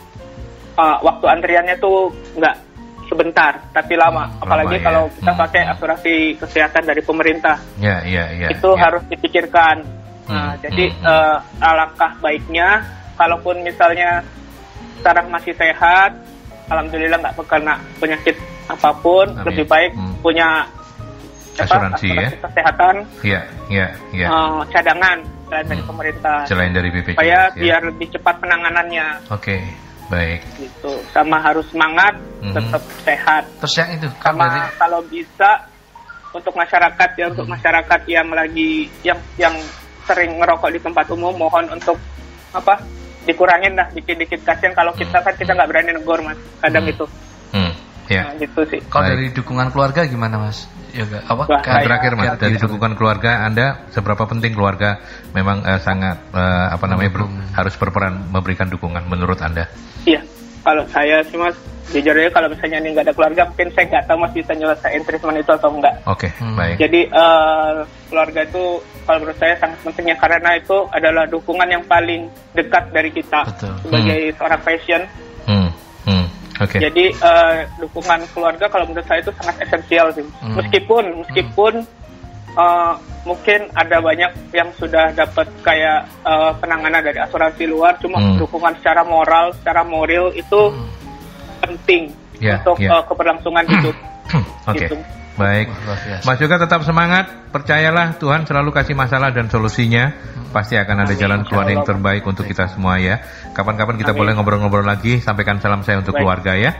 [0.77, 2.72] uh, waktu antriannya tuh nggak
[3.05, 4.85] sebentar tapi lama Hmm, apalagi lama ya.
[4.85, 5.41] kalau kita Hmm.
[5.41, 8.47] pakai asuransi kesehatan dari pemerintah ya, ya, ya.
[8.49, 8.79] itu ya.
[8.79, 9.77] harus dipikirkan.
[10.23, 12.67] Nah, Hmm, jadi hmm, eh, alangkah baiknya,
[13.13, 14.23] kalaupun misalnya
[14.97, 16.15] sekarang masih sehat,
[16.65, 18.35] alhamdulillah nggak kena penyakit
[18.65, 19.43] apa pun, Amin.
[19.45, 20.15] lebih baik Hmm.
[20.19, 20.63] punya
[21.53, 22.29] apa, Asuransi ya.
[22.39, 24.27] kesehatan Ya, ya, ya.
[24.27, 25.89] eh, cadangan selain dari Hmm.
[25.91, 27.53] pemerintah, Selain dari BPJS supaya ya.
[27.53, 29.07] biar lebih cepat penanganannya.
[29.29, 29.55] Oke,
[30.11, 30.39] baik.
[30.59, 32.53] Gitu, sama harus semangat, Mhm.
[32.55, 33.43] tetap sehat.
[33.63, 35.51] Terus yang itu kan sama dari kalau bisa
[36.33, 39.53] untuk masyarakat ya untuk masyarakat yang lagi yang yang
[40.03, 41.95] sering ngerokok di tempat umum mohon untuk
[42.51, 42.81] apa
[43.23, 46.93] dikurangin lah dikit-dikit kasihan kalau kita kan kita nggak berani negor mas kadang Hmm.
[46.93, 47.05] itu
[47.53, 47.69] Hmm,
[48.07, 48.21] ya.
[48.27, 50.65] nah, gitu sih kalau dari dukungan keluarga gimana Mas?
[50.93, 51.49] Yoga apa?
[51.49, 52.69] Wah, terakhir mas, dari gitu.
[52.69, 55.01] dukungan keluarga Anda, seberapa penting keluarga
[55.33, 57.49] memang eh, sangat eh, apa namanya ber- Mendukung.
[57.57, 59.65] harus berperan memberikan dukungan menurut Anda?
[60.05, 60.21] iya
[60.61, 61.57] kalau saya sih mas
[61.91, 65.01] jujur aja kalau misalnya ini nggak ada keluarga mungkin saya nggak tahu mas bisa nyelesain
[65.03, 66.55] treatment itu atau enggak Oke, Hmm.
[66.55, 66.75] baik.
[66.77, 67.71] Jadi eh,
[68.07, 68.63] keluarga itu
[69.03, 72.21] kalau menurut saya sangat pentingnya karena itu adalah dukungan yang paling
[72.53, 73.73] dekat dari kita Betul.
[73.81, 75.01] sebagai seorang pasien.
[76.53, 76.77] Hmm, hmm, Oke.
[76.79, 80.25] Jadi eh, dukungan keluarga kalau menurut saya itu sangat esensial sih.
[80.39, 80.55] Hmm.
[80.55, 81.73] Meskipun meskipun
[82.53, 88.37] eh, mungkin ada banyak yang sudah dapat kayak eh, penanganan dari asuransi luar, cuma Hmm.
[88.37, 90.61] dukungan secara moral, secara moral itu
[91.59, 92.91] penting Ya, untuk ya.
[92.91, 93.95] eh, keberlangsungan hidup.
[94.69, 94.77] Oke.
[94.79, 94.95] Gitu.
[95.33, 95.73] Baik.
[96.21, 100.13] Mas juga tetap semangat, percayalah Tuhan selalu kasih masalah dan solusinya.
[100.53, 103.17] Pasti akan ada Amin, jalan keluar yang terbaik untuk kita semua ya.
[103.57, 104.21] Kapan-kapan kita Amin.
[104.21, 105.17] boleh ngobrol-ngobrol lagi.
[105.17, 106.21] Sampaikan salam saya untuk Baik.
[106.21, 106.71] keluarga ya.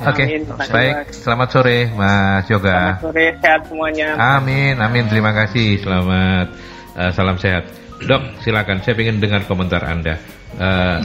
[0.00, 0.96] Oke, kasih, baik.
[1.12, 2.96] Selamat sore, Mas Yoga.
[2.96, 4.08] Selamat sore, sehat semuanya.
[4.16, 5.04] Amin, amin.
[5.12, 5.76] Terima kasih.
[5.80, 6.56] Selamat
[6.96, 7.68] eh, salam sehat.
[8.00, 8.80] Dok, silakan.
[8.80, 10.16] Saya ingin dengar komentar Anda.
[10.56, 10.98] Eh,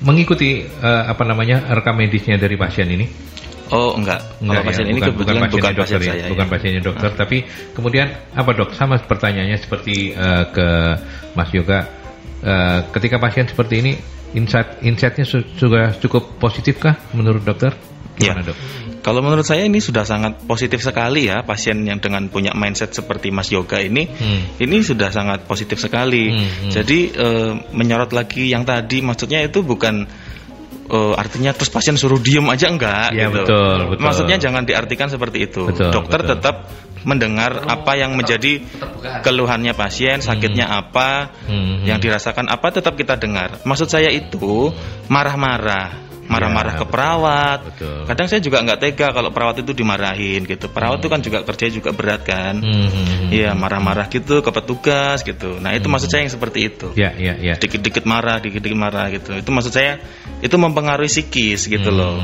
[0.00, 3.04] mengikuti eh, apa namanya rekam medisnya dari pasien ini.
[3.74, 6.30] Oh enggak, Enggak kalau pasien ya, ini bukan, kebetulan bukan, pasiennya pasien dokter ya, saya.
[6.30, 6.52] bukan ya.
[6.54, 7.36] pasiennya dokter, tapi
[7.74, 8.70] kemudian apa dok?
[8.72, 10.66] Sama pertanyaannya seperti eh, ke
[11.34, 11.80] Mas Yoga,
[12.44, 13.92] Eh, ketika pasien seperti ini,
[14.36, 17.72] insight insightnya su- sudah cukup positif kah menurut dokter?
[18.20, 18.52] Gimana Ya.
[18.52, 18.56] dok?
[19.00, 23.32] Kalau menurut saya ini sudah sangat positif sekali ya pasien yang dengan punya mindset seperti
[23.32, 24.60] Mas Yoga ini, Hmm.
[24.60, 26.36] ini sudah sangat positif sekali.
[26.36, 26.70] Hmm, hmm.
[26.72, 30.04] Jadi eh, menyorot lagi yang tadi, maksudnya itu bukan
[30.86, 33.44] eh, artinya terus pasien suruh diem aja enggak Ya, gitu.
[33.44, 34.02] betul, betul.
[34.04, 35.68] Maksudnya jangan diartikan seperti itu.
[35.68, 36.32] Betul, Dokter betul.
[36.36, 36.56] tetap
[37.04, 38.64] mendengar apa yang menjadi
[39.20, 42.04] keluhannya pasien, sakitnya apa, Hmm, yang hmm.
[42.08, 43.60] dirasakan apa tetap kita dengar.
[43.68, 44.72] Maksud saya itu
[45.12, 47.58] marah-marah, marah-marah Ya, ke perawat.
[47.68, 47.98] betul.
[48.08, 50.66] Kadang saya juga nggak tega kalau perawat itu dimarahin gitu.
[50.72, 52.58] Perawat itu kan juga kerja juga berat kan.
[52.58, 53.28] Hmm, hmm, hmm.
[53.30, 55.60] Iya marah-marah gitu ke petugas gitu.
[55.60, 56.88] Nah itu maksud saya yang seperti itu.
[56.96, 57.54] Ya, ya, ya.
[57.56, 59.36] Dikit-dikit marah, dikit-dikit marah gitu.
[59.36, 60.00] Itu maksud saya
[60.40, 62.18] itu mempengaruhi psikis gitu loh.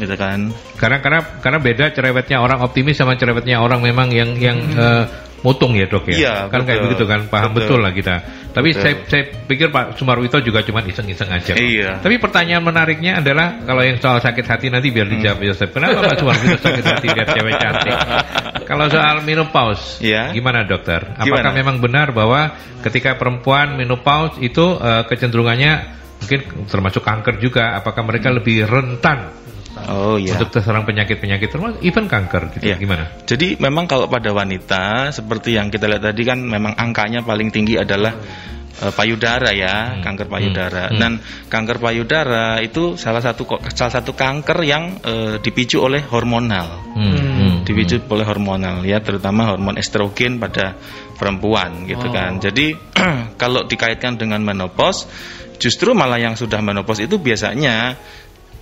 [0.00, 0.04] Hmm.
[0.08, 0.38] Gitu kan.
[0.80, 4.80] Karena karena karena beda cerewetnya orang optimis sama cerewetnya orang memang yang yang Hmm.
[4.80, 5.04] eh,
[5.40, 6.16] mutung ya dok ya.
[6.20, 6.92] Iya, kan kayak betul.
[6.92, 7.80] begitu kan, paham betul, Betul.
[7.80, 8.14] lah kita.
[8.52, 8.82] Tapi Betul.
[8.84, 11.56] saya saya pikir Pak Sumarwito juga cuma iseng-iseng aja.
[11.56, 11.96] Iya.
[12.04, 15.72] Tapi pertanyaan menariknya adalah kalau yang soal sakit hati nanti biar dijawab Yosef.
[15.72, 17.96] Kenapa Pak Sumarwito sakit hati lihat cewek cantik?
[18.68, 20.28] Kalau soal menopause, Iya.
[20.36, 21.16] gimana dokter?
[21.16, 21.56] Apakah Gimana?
[21.56, 22.52] memang benar bahwa
[22.84, 25.72] ketika perempuan menopause itu eh, kecenderungannya
[26.20, 27.80] mungkin termasuk kanker juga?
[27.80, 29.32] Apakah mereka lebih rentan
[29.88, 30.36] Oh iya.
[30.36, 32.62] untuk terserang penyakit-penyakit termasuk even kanker gitu?
[32.68, 32.76] Iya.
[32.76, 33.04] Gimana?
[33.24, 37.78] Jadi memang kalau pada wanita seperti yang kita lihat tadi kan memang angkanya paling tinggi
[37.78, 38.12] adalah
[38.80, 40.00] eh, payudara ya, Hmm.
[40.00, 40.88] kanker payudara.
[40.88, 40.96] Hmm.
[40.96, 41.12] Dan
[41.46, 46.80] kanker payudara itu salah satu salah satu kanker yang eh, dipicu oleh hormonal.
[46.96, 50.74] Hmm, hmm, Dipicu oleh hormonal ya, terutama hormon estrogen pada
[51.14, 52.14] perempuan gitu Oh.
[52.14, 52.40] kan.
[52.40, 52.72] Jadi
[53.42, 55.04] kalau dikaitkan dengan menopause,
[55.60, 58.00] justru malah yang sudah menopause itu biasanya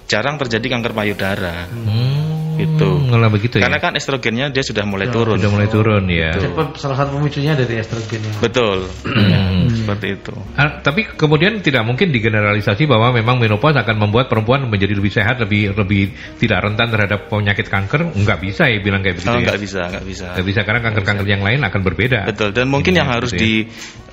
[0.09, 1.69] jarang terjadi kanker payudara.
[1.69, 2.91] Hmm, Gitu.
[3.07, 3.71] Malah begitu ya.
[3.71, 5.39] Karena kan estrogennya dia sudah mulai turun.
[5.39, 6.35] Sudah mulai turun ya.
[6.35, 8.35] Jadi salah satu pemicunya dari estrogen ya.
[8.43, 8.91] Betul.
[9.07, 9.71] Hmm.
[9.87, 10.35] Seperti itu.
[10.59, 15.39] Ah, tapi kemudian tidak mungkin digeneralisasi bahwa memang menopause akan membuat perempuan menjadi lebih sehat,
[15.39, 16.11] lebih lebih
[16.43, 18.11] tidak rentan terhadap penyakit kanker.
[18.19, 19.47] Enggak bisa ya bilang kayak begitu Oh, ya.
[19.55, 20.27] nggak bisa, nggak bisa.
[20.35, 22.21] Nggak bisa karena kanker-kanker yang lain akan berbeda.
[22.27, 22.51] Betul.
[22.51, 23.43] Dan mungkin Ini yang harus gitu ya.
[23.47, 23.53] di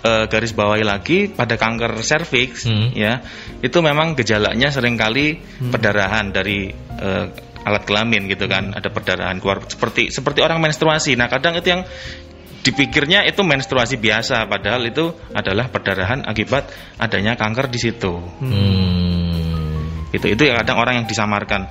[0.06, 2.94] eh, garis bawahi lagi pada kanker serviks Hmm.
[2.94, 3.26] ya,
[3.66, 5.74] itu memang gejalanya sering kali Hmm.
[5.74, 7.26] perdarahan dari eh,
[7.66, 11.18] alat kelamin gitu kan, ada perdarahan keluar seperti seperti orang menstruasi.
[11.18, 11.82] Nah, kadang itu yang
[12.66, 18.14] dipikirnya itu menstruasi biasa padahal itu adalah perdarahan akibat adanya kanker di situ.
[18.42, 20.10] Hmm.
[20.14, 21.70] Itu itu yang kadang orang yang disamarkan.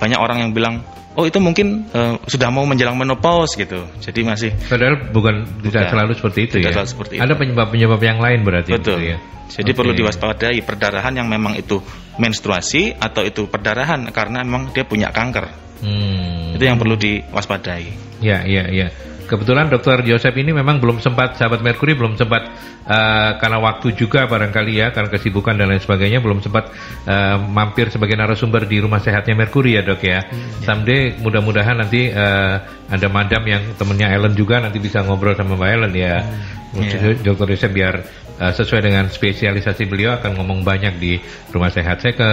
[0.00, 0.82] Banyak orang yang bilang,
[1.20, 5.92] "Oh, itu mungkin eh, sudah mau menjelang menopause gitu." Jadi masih Padahal bukan tidak Bukan.
[5.92, 6.74] selalu seperti itu Tidak ya.
[6.80, 7.22] selalu seperti itu.
[7.22, 8.98] Ada penyebab-penyebab yang lain berarti Betul.
[8.98, 9.16] gitu ya.
[9.50, 9.78] Jadi Oke.
[9.82, 11.82] perlu diwaspadai perdarahan yang memang itu
[12.16, 15.50] menstruasi atau itu perdarahan karena memang dia punya kanker.
[15.82, 16.54] Hmm.
[16.54, 17.84] Itu yang perlu diwaspadai.
[18.20, 18.92] Ya, ya, ya.
[19.30, 22.50] Kebetulan Dokter Joseph ini memang belum sempat, sahabat Merkuri belum sempat
[22.82, 26.74] eh, karena waktu juga barangkali ya, karena kesibukan dan lain sebagainya belum sempat
[27.06, 30.26] eh, mampir sebagai narasumber di rumah sehatnya Merkuri ya dok ya.
[30.66, 32.54] Someday mudah-mudahan nanti eh,
[32.90, 36.26] ada madam yang temennya Ellen juga nanti bisa ngobrol sama Mbak Ellen ya.
[36.74, 37.18] Iya.
[37.22, 38.02] Dokter Joseph biar
[38.40, 41.20] eh, sesuai dengan spesialisasi beliau akan ngomong banyak di
[41.52, 42.00] rumah sehat.
[42.00, 42.30] Saya ke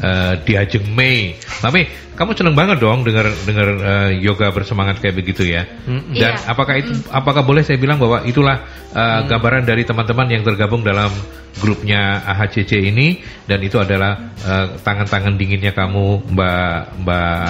[0.00, 1.36] eh, Diajeng Mei.
[1.60, 5.68] Mbak Mei, kamu seneng banget dong dengar dengar eh, yoga bersemangat kayak begitu ya.
[5.86, 6.48] Dan Iya.
[6.48, 11.12] apakah itu apakah boleh saya bilang bahwa itulah eh, gambaran dari teman-teman yang tergabung dalam
[11.54, 17.44] grupnya AHCC ini dan itu adalah eh, tangan-tangan dinginnya kamu Mbak Mbak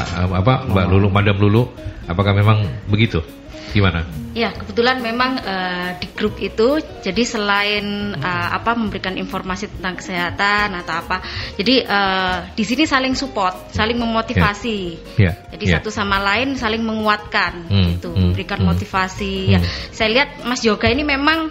[0.45, 1.63] apa Mbak Lulu Madam Lulu.
[2.05, 3.25] Apakah memang begitu?
[3.75, 4.07] Gimana?
[4.39, 10.79] Ya, kebetulan memang eh, di grup itu jadi selain eh, apa memberikan informasi tentang kesehatan
[10.79, 11.19] atau apa.
[11.59, 14.79] Jadi eh, di sini saling support, saling memotivasi.
[15.19, 15.35] Ya.
[15.51, 15.79] Jadi ya.
[15.79, 18.69] satu sama lain saling menguatkan Hmm, gitu, hmm, memberikan hmm.
[18.71, 19.35] motivasi.
[19.51, 19.71] Ya, Hmm.
[19.91, 21.51] saya lihat Mas Yoga ini memang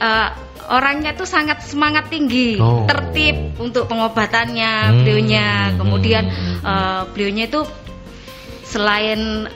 [0.00, 0.28] eh,
[0.70, 2.86] orangnya tuh sangat semangat tinggi, Oh.
[2.86, 5.74] tertib untuk pengobatannya, Hmm, beliaunya.
[5.78, 7.62] Kemudian hmm, eh, beliaunya itu
[8.66, 9.50] selain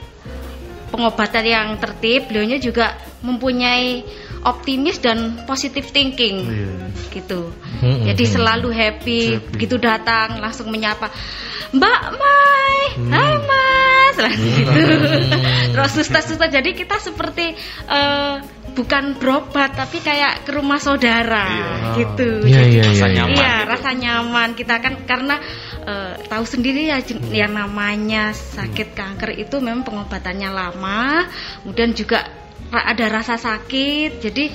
[0.95, 4.07] pengobatan yang tertib, beliaunya juga mempunyai
[4.47, 6.47] optimis dan positive thinking.
[7.11, 7.51] Gitu.
[7.83, 11.11] Hmm, Jadi hmm, selalu happy, begitu datang langsung menyapa
[11.75, 12.79] Mbak Mai,
[13.11, 14.81] hai Mas, lah gitu.
[15.75, 16.47] Terus suster-suster.
[16.47, 17.51] Jadi kita seperti
[17.91, 18.35] eh,
[18.75, 21.47] bukan berobat tapi kayak ke rumah saudara
[21.95, 22.43] gitu.
[22.43, 23.15] Iya, Jadi- iya, iya, Rasa iya.
[23.15, 23.33] nyaman.
[23.33, 23.69] Iya, gitu.
[23.71, 25.35] rasa nyaman kita kan karena
[25.81, 31.23] eh, tahu sendiri ya jen- yang namanya sakit kanker itu memang pengobatannya lama,
[31.61, 32.25] kemudian juga
[32.67, 34.19] ada rasa sakit.
[34.19, 34.45] Jadi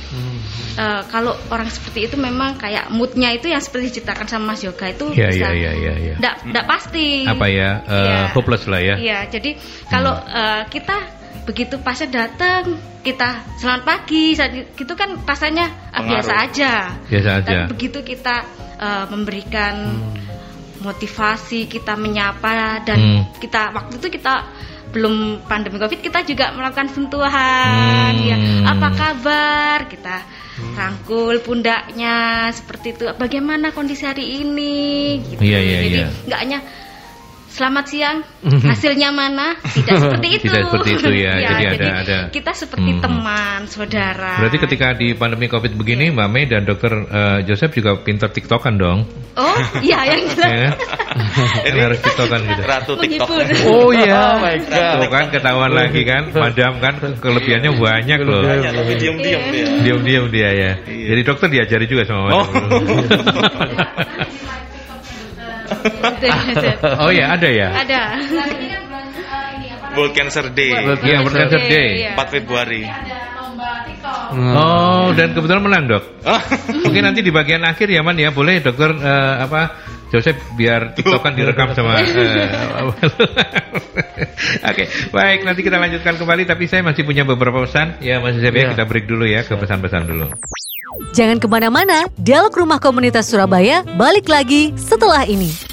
[0.77, 4.85] eh, kalau orang seperti itu memang kayak moodnya itu yang seperti diceritakan sama Mas Yoga
[4.87, 6.15] itu Iya, bisa iya, iya, iya, iya.
[6.19, 7.25] nggak nggak pasti.
[7.25, 7.71] Apa ya?
[7.81, 8.19] eh, Iya.
[8.35, 8.95] hopeless lah ya.
[8.99, 9.51] Iya, jadi
[9.87, 10.97] kalau eh, kita
[11.47, 16.73] begitu pasien datang, kita selamat pagi, saat gitu kan rasanya ah, biasa aja.
[17.09, 17.47] Biasa aja.
[17.47, 18.37] Tapi begitu kita
[18.81, 19.75] eh, memberikan
[20.81, 23.23] motivasi, kita menyapa dan Hmm.
[23.37, 24.49] kita waktu itu kita
[24.91, 28.27] belum pandemi covid kita juga melakukan sentuhan Hmm.
[28.27, 30.17] ya apa kabar kita
[30.75, 36.09] rangkul pundaknya seperti itu bagaimana kondisi hari ini gitu Iya, iya, jadi iya.
[36.27, 36.59] nggak hanya
[37.61, 38.17] selamat siang
[38.73, 43.05] hasilnya mana tidak seperti itu Tidak seperti itu ya, jadi ada- ada- kita seperti Hmm.
[43.05, 48.01] teman saudara Berarti ketika di pandemi Covid begini, Mbak Mei dan Dokter eh, Joseph juga
[48.01, 49.05] pinter tiktokan dong.
[49.37, 50.75] oh iya yang Ya jelas?
[51.61, 52.63] Kan harus tiktokan gitu.
[52.63, 53.29] Ratu TikTok.
[53.67, 54.97] Oh iya, Oh my God.
[54.97, 58.43] Tuh kan ketahuan lagi kan, Madam kan kelebihannya banyak loh.
[58.43, 59.67] Banyak tapi diam-diam dia.
[59.85, 60.73] Diam-diam dia ya.
[60.87, 61.05] Iya.
[61.13, 62.47] Jadi dokter diajari juga sama Oh.
[62.49, 64.30] Madam.
[67.05, 67.69] Oh ya ada ya.
[67.73, 69.07] ada Sekarang ini bulan
[69.59, 70.71] ini apa World Cancer Day.
[70.71, 71.89] World, ya, World Cancer Day.
[72.07, 72.15] Iya.
[72.19, 72.83] 4 Februari.
[74.31, 76.05] Oh, dan kebetulan menang dok.
[76.23, 76.43] Oh,
[76.87, 79.61] Mungkin nanti di bagian akhir ya man ya boleh dokter eh, apa
[80.11, 81.99] Joseph biar tiktokan direkam sama.
[81.99, 82.51] eh,
[84.63, 86.43] Oke, baik nanti kita lanjutkan kembali.
[86.45, 87.99] Tapi saya masih punya beberapa pesan.
[88.01, 88.71] Ya Mas Joseph ya Ya.
[88.75, 90.27] kita break dulu ya ke pesan-pesan dulu.
[91.13, 95.70] Jangan ke mana-mana, Dialog Rumah Komunitas Surabaya balik lagi setelah ini.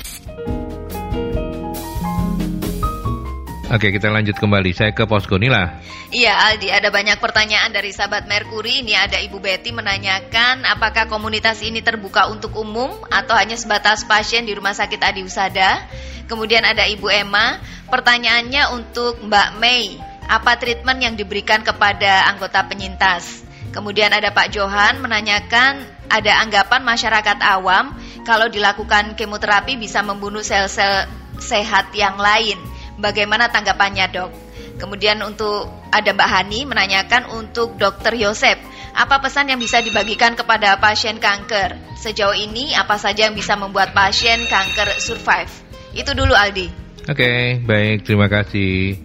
[3.67, 4.71] Oke kita lanjut kembali.
[4.71, 5.83] Saya ke posko Nila.
[6.07, 8.79] Iya Aldi, ada banyak pertanyaan dari sahabat Merkuri.
[8.79, 14.47] Ini ada Ibu Betty menanyakan apakah komunitas ini terbuka untuk umum atau hanya sebatas pasien
[14.47, 15.83] di Rumah Sakit Adi Usada.
[16.31, 17.59] Kemudian ada Ibu Emma,
[17.91, 19.99] pertanyaannya untuk Mbak Mei,
[20.31, 23.43] apa treatment yang diberikan kepada anggota penyintas?
[23.75, 27.91] Kemudian ada Pak Johan menanyakan ada anggapan masyarakat awam
[28.23, 31.11] kalau dilakukan kemoterapi bisa membunuh sel-sel
[31.43, 32.76] sehat yang lain.
[32.97, 34.31] Bagaimana tanggapannya dok?
[34.77, 38.57] Kemudian untuk ada Mbak Hani menanyakan untuk Dokter Yosep,
[38.93, 41.97] apa pesan yang bisa dibagikan kepada pasien kanker?
[41.97, 45.49] Sejauh ini apa saja yang bisa membuat pasien kanker survive?
[45.93, 46.69] Itu dulu Aldi.
[47.09, 49.01] Oke, baik, terima kasih.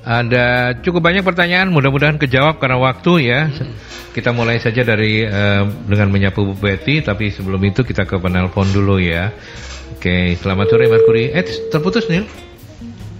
[0.00, 3.40] Ada cukup banyak pertanyaan, mudah-mudahan kejawab karena waktu ya.
[4.10, 8.70] Kita mulai saja dari eh, dengan menyapu Bu Betty, tapi sebelum itu kita ke penelpon
[8.74, 9.30] dulu ya.
[9.94, 11.30] Oke, selamat sore Merkuri.
[11.30, 12.49] Eh, terputus nih.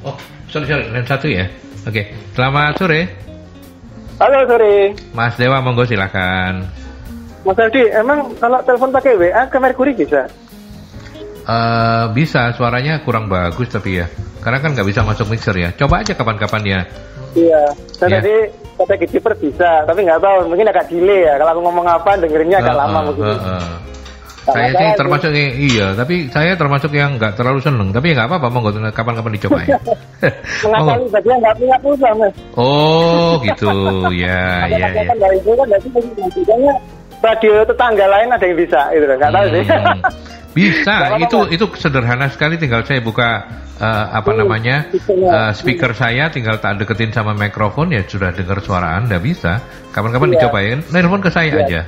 [0.00, 0.16] Oh,
[0.48, 1.44] sorry sorry, lain satu ya.
[1.82, 3.00] Oke, selamat sore.
[4.16, 6.68] Halo sore, Mas Dewa, monggo silakan.
[7.40, 7.88] Mas Aldi.
[7.90, 10.28] Emang kalau telepon pakai WA ke Merkuri bisa?
[11.42, 14.06] Eh, bisa, suaranya kurang bagus tapi ya,
[14.38, 15.72] karena kan nggak bisa masuk mixer ya.
[15.74, 16.80] Coba aja kapan-kapan ya.
[17.32, 17.62] Iya.
[17.96, 18.16] Dan Ya.
[18.18, 18.34] tadi
[18.76, 20.36] kata Giper bisa, tapi nggak tahu.
[20.46, 21.36] Mungkin agak delay ya.
[21.36, 23.24] Kalau aku ngomong apa, dengerinnya agak Eh, lama eh, mungkin.
[23.24, 23.68] eh, eh.
[24.48, 27.92] Saya sih termasuk yang iya, tapi saya termasuk yang nggak terlalu seneng.
[27.92, 29.76] Tapi ya nggak apa-apa, monggo kapan-kapan dicoba ya.
[30.64, 30.96] Monggo.
[30.96, 32.32] Mengakali bagian nggak punya pulsa, Mas.
[32.56, 33.70] Oh gitu,
[34.16, 35.04] ya ya ya.
[35.12, 36.44] Kan itu itu
[37.20, 39.16] radio tetangga lain ada yang bisa, loh.
[39.20, 39.64] Nggak tahu sih.
[39.68, 40.00] Hmm.
[40.50, 42.58] Bisa, itu itu sederhana sekali.
[42.58, 43.46] Tinggal saya buka
[43.78, 48.58] eh, apa Hmm, namanya eh, speaker saya, tinggal tak deketin sama mikrofon ya sudah dengar
[48.58, 49.62] suara anda bisa.
[49.94, 50.34] Kapan-kapan Iya.
[50.42, 50.74] dicoba ya.
[50.90, 51.62] Nelfon ke saya Iya.
[51.62, 51.80] aja.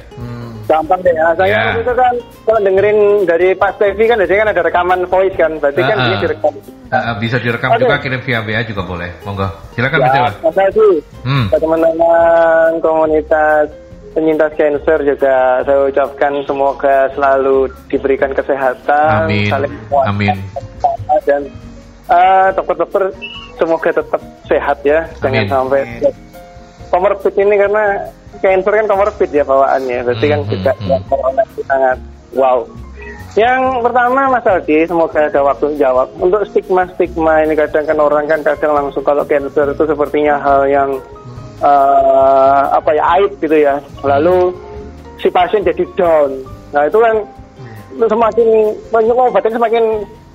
[0.64, 1.12] Gampang deh.
[1.12, 1.60] Nah, saya Ya.
[1.66, 5.52] waktu itu kan kalau dengerin dari Pak Stevi kan biasanya kan ada rekaman voice kan.
[5.58, 6.20] Berarti kan Ah, dia ah.
[6.20, 6.52] direkam.
[6.92, 7.80] Eh, bisa direkam Oke.
[7.80, 9.10] juga, kirim via WA juga boleh.
[9.22, 10.30] Monggo, silakan Ya, Dewa.
[10.42, 10.90] Mas Aldi.
[11.24, 11.46] Hmm.
[11.48, 13.66] Teman-teman komunitas
[14.12, 19.48] penyintas cancer juga saya ucapkan semoga selalu diberikan kesehatan, Amin.
[19.48, 19.72] saling
[20.04, 20.36] Amin.
[20.52, 21.42] bersama, dan
[22.12, 23.08] eh, dokter-dokter
[23.56, 26.12] semoga tetap sehat ya, jangan Amin.
[26.92, 27.84] Comorbid ini karena
[28.44, 31.98] cancer kan comorbid ya bawaannya, berarti kan Hmm, juga hmm, yang corona itu sangat
[32.36, 32.58] wow.
[33.32, 36.12] Yang pertama Mas Aldi, semoga ada waktu jawab.
[36.20, 41.00] Untuk stigma-stigma ini kadang kan orang kan kadang langsung kalau cancer itu sepertinya hal yang
[41.64, 43.80] eh, apa ya aib gitu ya.
[44.04, 44.52] Lalu
[45.16, 46.44] si pasien jadi down.
[46.76, 47.16] Nah itu kan
[48.04, 48.48] semakin
[48.92, 49.84] pengobatan semakin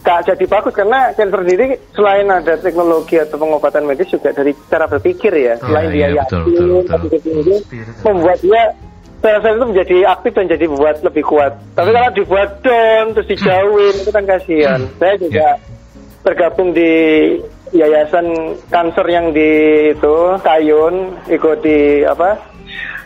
[0.08, 4.88] gak jadi bagus karena cancer sendiri selain ada teknologi atau pengobatan medis juga dari cara
[4.88, 5.60] berpikir ya.
[5.60, 6.88] Selain dia iya, betul, yakin, betul, betul.
[6.95, 7.55] positif tinggi,
[8.08, 8.64] membuat dia
[9.20, 11.53] sel-sel itu menjadi aktif dan jadi buat lebih kuat.
[11.76, 14.80] Tapi kalau dibuat down terus dijauhin itu kan kasihan.
[14.95, 15.47] Saya juga
[16.24, 16.91] tergabung di
[17.76, 19.51] yayasan kanker yang di
[19.91, 22.39] itu Kayun ikut di apa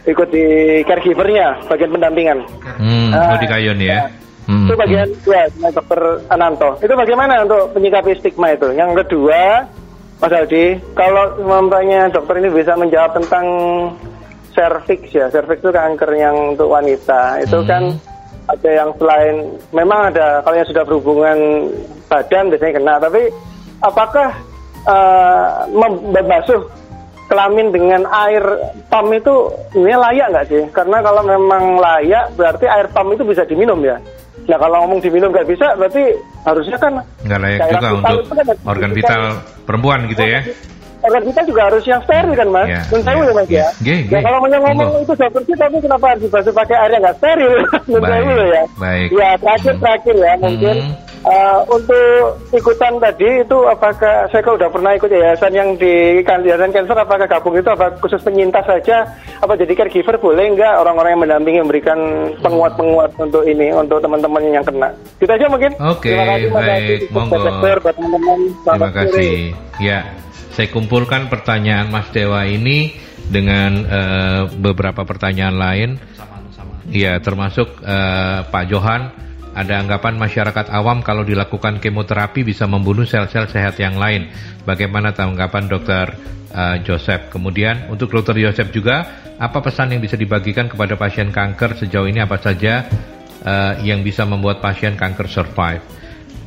[0.05, 0.45] ikut di
[0.85, 2.39] caregivernya bagian pendampingan
[2.77, 4.05] Hmm, Ah, oh di Kayon ya.
[4.49, 6.01] Hmm, itu bagian ya dengan dokter
[6.33, 9.63] Ananto itu bagaimana untuk menyikapi stigma itu yang kedua
[10.17, 13.45] Mas Aldi kalau memangnya dokter ini bisa menjawab tentang
[14.51, 17.69] cervix ya cervix itu kanker yang untuk wanita itu Hmm.
[17.69, 17.83] kan
[18.49, 19.35] ada yang selain
[19.71, 21.37] memang ada kalau yang sudah berhubungan
[22.09, 23.21] badan biasanya kena tapi
[23.81, 24.29] apakah
[24.81, 25.47] eh,
[26.11, 26.61] membasuh
[27.31, 28.43] kelamin dengan air
[28.91, 29.31] pam itu
[29.71, 30.63] ini layak nggak sih?
[30.75, 33.95] Karena kalau memang layak berarti air pam itu bisa diminum ya.
[34.49, 36.03] Nah kalau ngomong diminum nggak bisa berarti
[36.43, 36.91] harusnya kan
[37.23, 39.21] nggak layak juga untuk kan organ vital
[39.63, 40.41] perempuan gitu ya.
[41.01, 42.67] organ vital juga harus yang steril kan mas?
[42.69, 43.67] Ya, Dan saya ya, ya, mas ya.
[43.81, 43.97] ya.
[44.05, 47.17] Ya kalau mau ngomong itu sudah bersih tapi kenapa harus dibasuh pakai air yang nggak
[47.17, 47.51] steril?
[47.89, 48.63] Menurut saya ya.
[48.77, 49.07] baik.
[49.09, 51.10] Ya terakhir terakhir ya mungkin Hmm.
[51.25, 56.41] Eh, untuk ikutan tadi itu apakah saya kalau udah pernah ikut yayasan yang di kan
[56.41, 59.05] yayasan cancer apakah gabung itu apa khusus penyintas saja?
[59.41, 61.99] Apa jadi caregiver boleh nggak orang-orang yang mendampingi memberikan
[62.41, 64.89] penguat-penguat untuk ini untuk teman-teman yang kena?
[65.21, 65.71] Itu aja mungkin.
[65.77, 67.37] Oke, terima kasih baik, monggo.
[67.81, 68.39] teman-teman.
[68.61, 69.33] Terima kasih.
[69.81, 69.99] Ya,
[70.53, 72.93] saya kumpulkan pertanyaan Mas Dewa ini
[73.31, 75.89] dengan eh, beberapa pertanyaan lain.
[76.91, 83.51] Iya, termasuk eh, Pak Johan ada anggapan masyarakat awam kalau dilakukan kemoterapi bisa membunuh sel-sel
[83.51, 84.31] sehat yang lain.
[84.63, 86.15] Bagaimana tanggapan dokter
[86.55, 87.27] uh, Joseph?
[87.27, 89.03] Kemudian untuk dokter Joseph juga,
[89.35, 92.87] apa pesan yang bisa dibagikan kepada pasien kanker sejauh ini apa saja
[93.43, 95.83] uh, yang bisa membuat pasien kanker survive?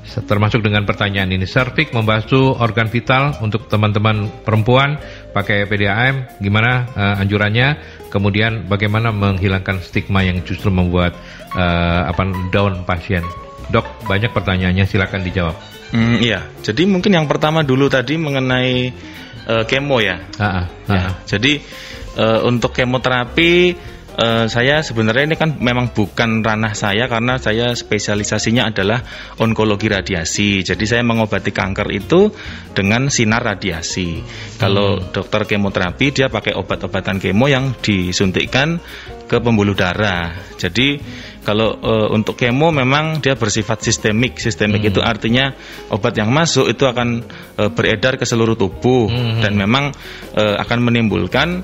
[0.04, 1.48] termasuk dengan pertanyaan ini.
[1.48, 5.00] Servik membasuh organ vital untuk teman-teman perempuan
[5.34, 7.76] pakai PDAM, gimana uh, anjurannya?
[8.08, 11.18] Kemudian bagaimana menghilangkan stigma yang justru membuat
[11.58, 13.26] uh, apa down pasien?
[13.74, 15.56] Dok, banyak pertanyaannya, silakan dijawab.
[15.90, 18.94] Hmm, iya, jadi mungkin yang pertama dulu tadi mengenai
[19.50, 20.22] uh, kemo ya.
[20.38, 20.94] Uh, uh, uh.
[20.94, 21.52] ya jadi
[22.18, 23.74] uh, untuk kemoterapi
[24.14, 29.02] Uh, saya sebenarnya ini kan memang bukan ranah saya karena saya spesialisasinya adalah
[29.42, 30.62] onkologi radiasi.
[30.62, 32.30] Jadi saya mengobati kanker itu
[32.70, 34.22] dengan sinar radiasi.
[34.54, 35.10] Kalau hmm.
[35.10, 38.78] dokter kemoterapi dia pakai obat-obatan kemo yang disuntikkan
[39.26, 40.30] ke pembuluh darah.
[40.62, 41.02] Jadi
[41.42, 44.38] kalau uh, untuk kemo memang dia bersifat sistemik.
[44.38, 44.90] Sistemik hmm.
[44.94, 45.50] itu artinya
[45.90, 47.26] obat yang masuk itu akan
[47.58, 49.42] uh, beredar ke seluruh tubuh hmm.
[49.42, 49.90] dan memang
[50.34, 51.62] akan menimbulkan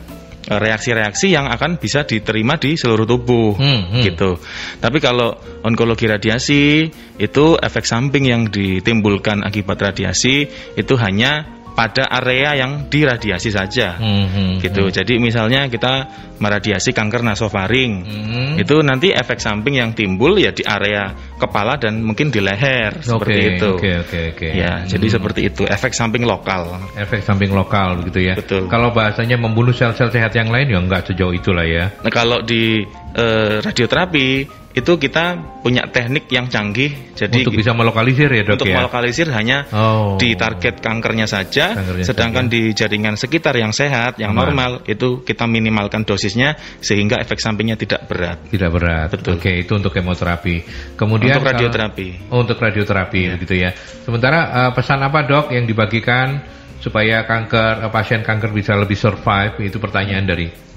[0.48, 4.02] reaksi-reaksi yang akan bisa diterima di seluruh tubuh hmm, hmm.
[4.08, 4.40] gitu.
[4.80, 6.88] Tapi kalau onkologi radiasi
[7.20, 10.48] itu efek samping yang ditimbulkan akibat radiasi
[10.80, 14.88] itu hanya pada area yang diradiasi saja, hmm, hmm, gitu.
[14.88, 14.94] Hmm.
[14.94, 16.08] Jadi misalnya kita
[16.40, 18.52] meradiasi kanker nasofaring, hmm.
[18.60, 23.06] itu nanti efek samping yang timbul ya di area kepala dan mungkin di leher okay,
[23.06, 23.68] seperti itu.
[23.76, 24.48] Oke okay, oke okay, oke.
[24.56, 24.86] Ya, hmm.
[24.88, 26.80] jadi seperti itu efek samping lokal.
[26.96, 28.34] Efek samping lokal gitu ya.
[28.36, 28.68] Betul.
[28.68, 31.92] Kalau bahasanya membunuh sel-sel sehat yang lain ya enggak sejauh itulah ya.
[32.02, 32.84] Nah, kalau di
[33.16, 38.70] uh, radioterapi itu kita punya teknik yang canggih jadi untuk bisa melokalisir ya dok untuk
[38.70, 38.78] ya?
[38.78, 40.14] melokalisir hanya oh.
[40.14, 42.54] di target kankernya saja kankernya sedangkan saja.
[42.54, 48.06] di jaringan sekitar yang sehat yang normal itu kita minimalkan dosisnya sehingga efek sampingnya tidak
[48.06, 48.38] berat.
[48.48, 49.08] Tidak berat.
[49.10, 49.38] Betul.
[49.38, 50.56] Oke itu untuk kemoterapi.
[50.94, 52.08] Kemudian untuk radioterapi.
[52.30, 53.34] Oh, untuk radioterapi ya.
[53.40, 53.70] gitu ya.
[53.74, 56.42] Sementara uh, pesan apa dok yang dibagikan
[56.80, 59.58] supaya kanker uh, pasien kanker bisa lebih survive?
[59.62, 60.69] Itu pertanyaan dari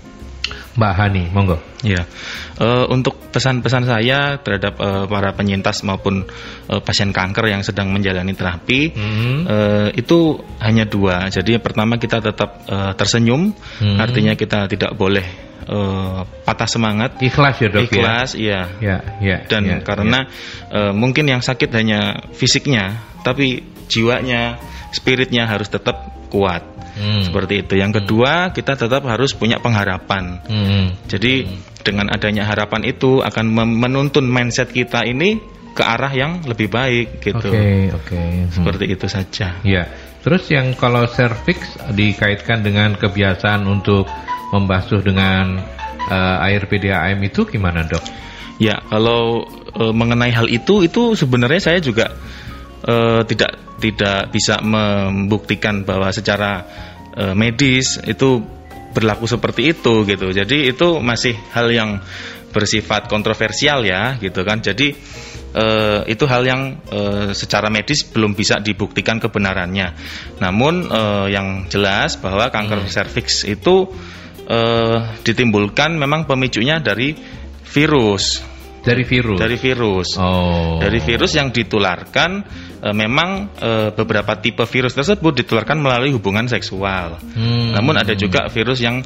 [0.75, 1.57] Mbak Hani, monggo.
[1.83, 2.07] Ya,
[2.63, 6.23] uh, untuk pesan-pesan saya terhadap uh, para penyintas maupun
[6.71, 9.37] uh, pasien kanker yang sedang menjalani terapi mm-hmm.
[9.43, 11.27] uh, itu hanya dua.
[11.27, 13.99] Jadi pertama kita tetap uh, tersenyum, mm-hmm.
[13.99, 15.27] artinya kita tidak boleh
[15.67, 17.19] uh, patah semangat.
[17.19, 17.87] Ikhlas ya dok ya?
[17.87, 18.61] Ikhlas, iya.
[18.79, 19.37] Ya, ya.
[19.47, 20.71] Dan ya, karena ya.
[20.71, 22.95] Uh, mungkin yang sakit hanya fisiknya,
[23.27, 23.59] tapi
[23.91, 24.55] jiwanya,
[24.95, 26.63] spiritnya harus tetap kuat.
[26.93, 27.25] Hmm.
[27.25, 27.73] Seperti itu.
[27.77, 30.41] Yang kedua, kita tetap harus punya pengharapan.
[30.45, 30.85] Hmm.
[31.09, 31.81] Jadi hmm.
[31.81, 33.45] dengan adanya harapan itu akan
[33.77, 35.41] menuntun mindset kita ini
[35.73, 37.49] ke arah yang lebih baik gitu.
[37.49, 38.05] Oke, okay, oke.
[38.05, 38.29] Okay.
[38.45, 38.53] Hmm.
[38.53, 39.57] Seperti itu saja.
[39.65, 39.89] Ya.
[40.23, 44.07] Terus yang kalau cervix dikaitkan dengan kebiasaan untuk
[44.55, 45.59] membasuh dengan
[46.07, 48.05] uh, air PDAM itu gimana, Dok?
[48.61, 49.43] Ya, kalau
[49.75, 52.13] uh, mengenai hal itu itu sebenarnya saya juga
[52.88, 56.63] uh, tidak tidak bisa membuktikan bahwa secara
[57.15, 58.43] uh, medis itu
[58.93, 60.29] berlaku seperti itu gitu.
[60.29, 61.97] Jadi itu masih hal yang
[62.53, 64.61] bersifat kontroversial ya gitu kan.
[64.61, 64.93] Jadi
[65.57, 66.61] uh, itu hal yang
[67.34, 69.97] secara medis belum bisa dibuktikan kebenarannya.
[70.38, 70.93] Namun
[71.34, 72.93] yang jelas bahwa kanker hmm.
[72.93, 73.89] serviks itu
[75.25, 77.17] ditimbulkan memang pemicunya dari
[77.65, 78.53] virus
[78.84, 79.39] dari virus.
[79.39, 80.07] Dari virus.
[80.19, 80.77] Oh.
[80.84, 82.43] Dari virus yang ditularkan
[82.91, 87.15] memang e, beberapa tipe virus tersebut ditularkan melalui hubungan seksual.
[87.21, 87.71] Hmm.
[87.71, 88.99] Namun ada juga virus yang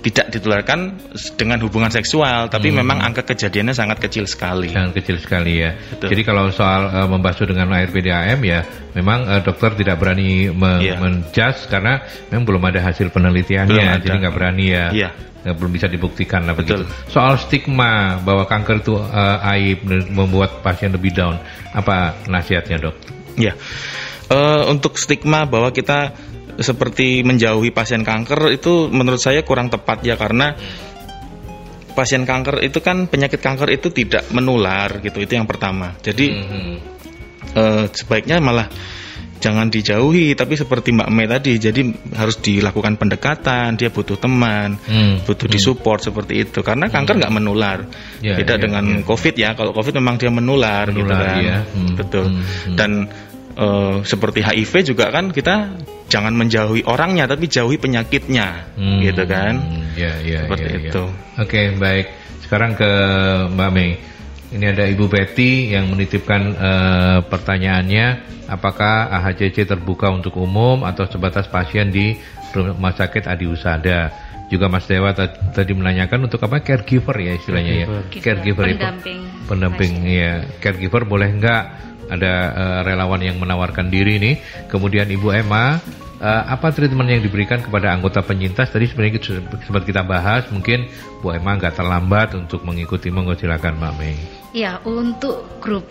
[0.00, 0.96] tidak ditularkan
[1.36, 2.80] dengan hubungan seksual, tapi hmm.
[2.80, 4.72] memang angka kejadiannya sangat kecil sekali.
[4.72, 5.76] Sangat kecil sekali ya.
[5.76, 6.16] Betul.
[6.16, 8.64] Jadi kalau soal uh, membasuh dengan air PDAM ya,
[8.96, 10.96] memang uh, dokter tidak berani me yeah.
[10.96, 12.00] menjudge karena
[12.32, 14.86] memang belum ada hasil penelitiannya, jadi nggak berani ya.
[14.96, 15.12] Yeah
[15.44, 16.84] ya, belum bisa dibuktikan lah begitu.
[17.08, 21.40] Soal stigma bahwa kanker itu uh, aib membuat pasien lebih down,
[21.72, 22.96] apa nasihatnya dok?
[23.38, 23.56] Ya,
[24.32, 26.12] uh, untuk stigma bahwa kita
[26.60, 30.52] seperti menjauhi pasien kanker itu menurut saya kurang tepat ya karena
[31.96, 35.96] pasien kanker itu kan penyakit kanker itu tidak menular gitu itu yang pertama.
[36.04, 36.76] Jadi mm -hmm.
[37.56, 38.68] uh, sebaiknya malah
[39.40, 41.80] jangan dijauhi tapi seperti Mbak Mei tadi jadi
[42.12, 45.24] harus dilakukan pendekatan dia butuh teman hmm.
[45.24, 45.54] butuh hmm.
[45.56, 47.20] disupport seperti itu karena kanker hmm.
[47.24, 47.40] nggak hmm.
[47.40, 47.78] menular
[48.20, 49.04] ya, beda ya, dengan ya.
[49.08, 51.58] COVID ya kalau COVID memang dia menular, gitu menular gitu kan ya.
[51.64, 51.94] hmm.
[51.96, 52.44] betul hmm.
[52.44, 52.76] Hmm.
[52.76, 52.90] dan
[53.56, 55.56] uh, seperti HIV juga kan kita
[56.12, 59.00] jangan menjauhi orangnya tapi jauhi penyakitnya hmm.
[59.08, 59.56] gitu kan
[59.96, 60.80] ya, ya, seperti ya, ya.
[60.84, 62.06] itu oke okay, baik
[62.44, 62.90] sekarang ke
[63.56, 63.90] Mbak Mei
[64.50, 68.06] ini ada Ibu Betty yang menitipkan uh, pertanyaannya,
[68.50, 72.18] apakah AHCC terbuka untuk umum atau sebatas pasien di
[72.50, 74.30] Rumah Sakit Adi Usada?
[74.50, 77.86] juga Mas Dewa tadi menanyakan untuk apa caregiver ya istilahnya ya.
[78.18, 79.20] Caregiver itu pendamping.
[79.46, 80.42] Pendamping ya.
[80.58, 81.70] Caregiver boleh enggak
[82.10, 84.34] ada uh, relawan yang menawarkan diri nih.
[84.66, 85.78] Kemudian Ibu Emma
[86.18, 89.22] uh, apa treatment yang diberikan kepada anggota penyintas tadi sebenarnya
[89.62, 90.90] sempat kita bahas mungkin
[91.22, 94.39] Bu Emma nggak terlambat untuk mengikuti monggo silakan Mbak Mei.
[94.50, 95.86] Ya untuk grup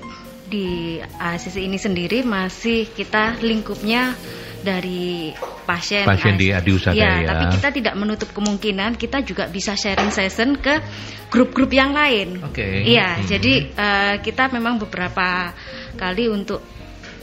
[0.50, 4.18] di ACC ini sendiri masih kita lingkupnya
[4.60, 5.32] dari
[5.64, 7.30] pasien pasien di Adiusada ya, ya.
[7.32, 10.82] Tapi kita tidak menutup kemungkinan kita juga bisa sharing session ke
[11.30, 12.42] grup-grup yang lain.
[12.42, 12.60] Oke.
[12.60, 12.74] Okay.
[12.90, 13.26] Iya, hmm.
[13.30, 15.54] jadi uh, kita memang beberapa
[15.96, 16.66] kali untuk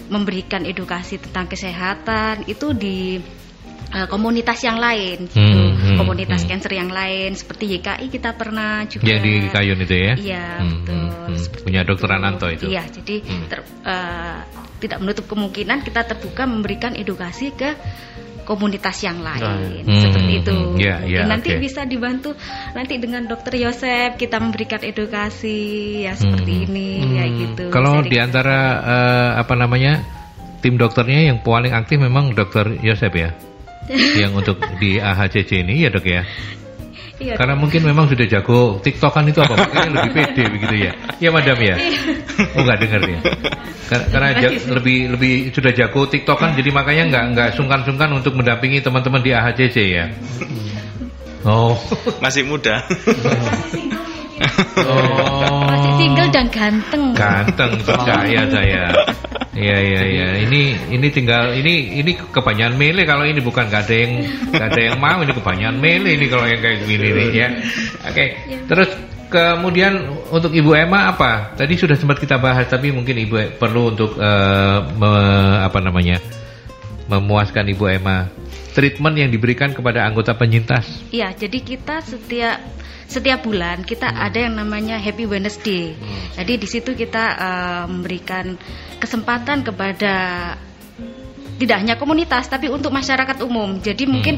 [0.06, 3.18] memberikan edukasi tentang kesehatan itu di
[3.96, 5.40] uh, komunitas yang lain gitu.
[5.40, 6.48] Hmm, hmm, komunitas hmm.
[6.52, 10.68] cancer yang lain seperti YKI kita pernah juga yang di Kayun itu ya iya hmm,
[10.68, 11.64] betul hmm, hmm.
[11.64, 13.44] punya dokter Ananto itu iya jadi hmm.
[13.48, 14.40] ter, uh,
[14.76, 17.72] tidak menutup kemungkinan kita terbuka memberikan edukasi ke
[18.46, 20.54] komunitas yang lain hmm, seperti itu.
[20.54, 21.58] Hmm, yeah, yeah, nanti okay.
[21.58, 22.38] bisa dibantu
[22.78, 25.58] nanti dengan dokter Yosep kita memberikan edukasi
[26.06, 27.64] ya seperti hmm, ini hmm, ya gitu.
[27.74, 29.98] Kalau di antara uh, apa namanya
[30.62, 33.34] tim dokternya yang paling aktif memang dokter Yosep ya,
[34.22, 36.22] yang untuk di AHCC ini ya dok ya.
[37.16, 37.32] Iya.
[37.40, 39.56] Karena mungkin memang sudah jago TikTokan itu apa?
[39.56, 40.92] Makanya lebih pede begitu ya.
[41.16, 41.76] Ya madam ya.
[42.52, 43.20] Oh nggak dengar ya.
[43.88, 44.28] Karena
[44.76, 49.76] lebih lebih sudah jago TikTokan jadi makanya nggak nggak sungkan-sungkan untuk mendampingi teman-teman di AHCC
[49.96, 50.12] ya.
[51.46, 51.72] Oh.
[52.20, 52.84] Masih muda.
[54.76, 55.64] Oh.
[55.64, 57.16] Masih single dan ganteng.
[57.16, 58.84] Ganteng percaya saya.
[59.56, 60.28] Iya iya iya.
[60.44, 64.12] Ini ini tinggal ini ini kebanyakan mele kalau ini bukan gak ada yang
[64.52, 67.48] gak ada yang mau ini kebanyakan mele ini kalau yang kayak gini nih ya.
[68.04, 68.12] Oke.
[68.12, 68.28] Okay.
[68.68, 68.90] Terus
[69.32, 69.92] kemudian
[70.28, 71.56] untuk Ibu Emma apa?
[71.56, 75.12] Tadi sudah sempat kita bahas tapi mungkin Ibu perlu untuk uh, me,
[75.64, 76.20] apa namanya?
[77.06, 78.26] memuaskan Ibu Emma.
[78.76, 80.84] Treatment yang diberikan kepada anggota penyintas.
[81.08, 82.60] Iya, jadi kita setiap
[83.08, 84.18] setiap bulan kita hmm.
[84.20, 85.96] ada yang namanya Happy Wednesday.
[85.96, 86.44] Hmm.
[86.44, 88.60] Jadi di situ kita uh, memberikan
[89.00, 90.14] kesempatan kepada
[91.56, 93.80] tidak hanya komunitas tapi untuk masyarakat umum.
[93.80, 94.12] Jadi hmm.
[94.12, 94.34] mungkin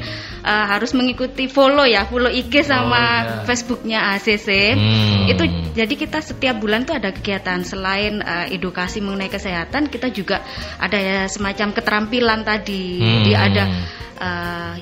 [0.47, 3.45] uh, harus mengikuti follow ya, follow IG sama oh, yeah.
[3.45, 4.49] Facebooknya ACC.
[4.79, 5.31] Hmm.
[5.31, 5.45] Itu
[5.75, 10.43] jadi kita setiap bulan tuh ada kegiatan selain uh, edukasi mengenai kesehatan, kita juga
[10.79, 13.03] ada ya semacam keterampilan tadi.
[13.03, 13.07] Hmm.
[13.23, 13.63] Jadi ada
[14.19, 14.75] uh,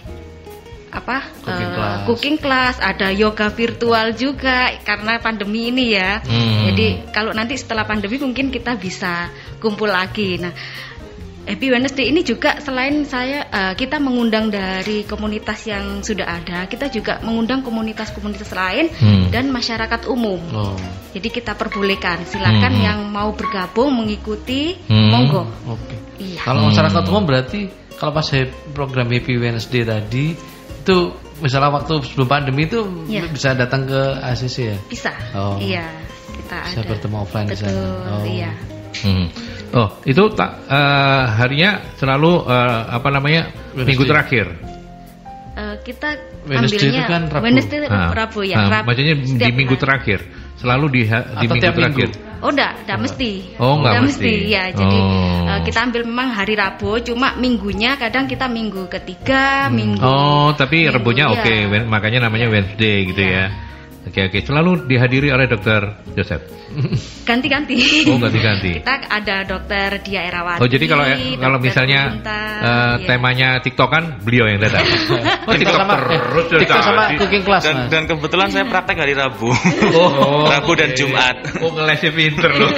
[0.97, 1.99] apa cooking, uh, class.
[2.09, 6.24] cooking class, ada yoga virtual juga karena pandemi ini ya.
[6.24, 6.72] Hmm.
[6.72, 9.28] Jadi kalau nanti setelah pandemi mungkin kita bisa
[9.61, 10.41] kumpul lagi.
[10.41, 10.57] Nah,
[11.47, 16.90] Happy Wednesday ini juga selain saya uh, kita mengundang dari komunitas yang sudah ada, kita
[16.90, 19.30] juga mengundang komunitas-komunitas lain hmm.
[19.30, 20.42] dan masyarakat umum.
[20.51, 20.74] Oh.
[21.14, 22.82] Jadi kita perbolehkan, silakan hmm.
[22.82, 25.09] yang mau bergabung mengikuti, hmm.
[25.14, 25.47] monggo.
[25.70, 25.86] Oke.
[25.86, 25.99] Okay.
[26.34, 26.40] Iya.
[26.42, 27.61] Kalau masyarakat umum berarti
[27.94, 28.28] kalau pas
[28.74, 30.34] program Happy Wednesday tadi
[30.86, 30.97] itu
[31.38, 33.22] misalnya waktu sebelum pandemi itu ya.
[33.30, 34.78] bisa datang ke ACC ya?
[34.90, 35.12] Bisa.
[35.30, 35.62] Oh.
[35.62, 35.86] Iya,
[36.42, 36.88] kita bisa ada.
[36.90, 37.82] bertemu offline Betul, di sana.
[38.11, 38.24] Oh.
[38.26, 38.51] Iya.
[39.07, 39.26] Hmm.
[39.75, 43.51] Oh, itu tak uh, harinya selalu uh, apa namanya?
[43.75, 43.89] Wednesday.
[43.91, 44.47] Minggu terakhir.
[45.57, 46.09] Uh, kita
[46.47, 47.43] Wednesday ambilnya itu kan Rabu.
[47.43, 48.11] Wednesday ah.
[48.14, 48.57] Rabu ya.
[48.61, 48.85] Ah, Rabu.
[48.93, 49.83] Maksudnya di minggu hari.
[49.83, 50.19] terakhir.
[50.57, 52.09] Selalu di di minggu terakhir.
[52.12, 52.45] Minggu?
[52.45, 53.31] Oh enggak, enggak mesti.
[53.57, 54.29] Oh enggak, enggak mesti.
[54.29, 54.53] mesti.
[54.53, 55.49] Ya, jadi oh.
[55.49, 59.73] uh, kita ambil memang hari Rabu, cuma minggunya kadang kita minggu ketiga, hmm.
[59.73, 60.05] minggu.
[60.05, 61.64] Oh, tapi minggu, Rebunya oke, okay.
[61.64, 61.81] ya.
[61.89, 62.53] makanya namanya ya.
[62.53, 63.33] Wednesday gitu ya.
[63.33, 63.66] ya.
[64.07, 65.83] Oke oke, selalu dihadiri oleh dokter
[66.15, 66.47] Joseph.
[67.27, 68.07] Ganti-ganti.
[68.07, 68.73] Oh ganti-ganti.
[68.79, 70.63] Kita ada dokter Dia Erawati.
[70.63, 71.05] Oh jadi kalau
[71.43, 73.07] kalau misalnya Bunta, uh, ya.
[73.07, 74.87] temanya TikTok kan beliau yang datang.
[75.51, 77.63] oh, TikTok sama, terus eh, TikTok sama cooking class.
[77.67, 79.51] Dan, dan kebetulan saya praktek hari Rabu.
[79.99, 80.87] Oh, Rabu okay.
[80.87, 81.37] dan Jumat.
[81.67, 82.71] Oh ngelesnya pinter loh.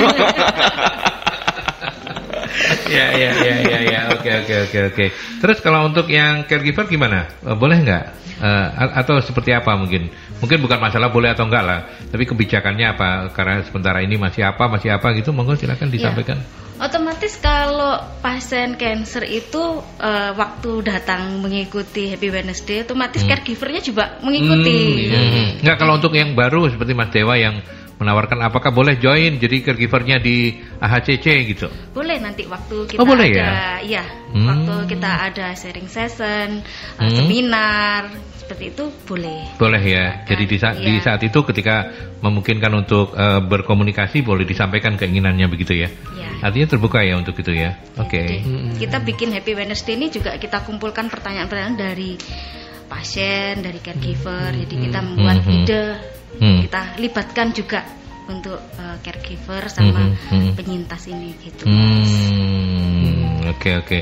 [2.88, 5.06] Ya ya ya ya ya oke oke oke oke
[5.40, 8.04] terus kalau untuk yang caregiver gimana eh, boleh nggak
[8.42, 8.66] uh,
[8.98, 11.80] atau seperti apa mungkin mungkin bukan masalah boleh atau enggak lah
[12.10, 16.66] tapi kebijakannya apa karena sementara ini masih apa masih apa gitu monggo silakan disampaikan ya.
[16.78, 23.30] Otomatis kalau pasien cancer itu uh, waktu datang mengikuti Happy Wednesday, otomatis hmm.
[23.34, 25.10] caregivernya juga mengikuti.
[25.10, 25.48] Hmm, hmm.
[25.66, 27.66] Enggak kalau untuk yang baru seperti Mas Dewa yang
[27.98, 31.66] menawarkan apakah boleh join jadi caregivernya di AHCC gitu?
[31.90, 34.02] Boleh nanti waktu kita oh, boleh ada, ya?
[34.02, 34.46] ya hmm.
[34.46, 37.14] waktu kita ada sharing session, uh, hmm.
[37.18, 38.00] seminar
[38.48, 39.60] seperti itu boleh.
[39.60, 40.24] Boleh ya.
[40.24, 40.86] Jadi di saat, ya.
[40.88, 41.92] di saat itu ketika
[42.24, 45.92] memungkinkan untuk uh, berkomunikasi boleh disampaikan keinginannya begitu ya?
[46.16, 46.30] ya.
[46.40, 47.76] Artinya terbuka ya untuk itu ya.
[48.00, 48.24] Oke.
[48.24, 48.28] Okay.
[48.46, 48.72] Hmm.
[48.78, 52.16] Kita bikin Happy Wednesday ini juga kita kumpulkan pertanyaan-pertanyaan dari
[52.88, 54.56] pasien, dari caregiver.
[54.56, 54.60] Hmm.
[54.64, 55.54] Jadi kita membuat hmm.
[55.60, 55.84] ide
[56.38, 56.60] hmm.
[56.66, 57.80] kita libatkan juga
[58.28, 60.52] untuk uh, caregiver sama hmm, hmm, hmm.
[60.52, 61.64] penyintas ini gitu.
[61.64, 63.98] Hmm, oke Oke oke.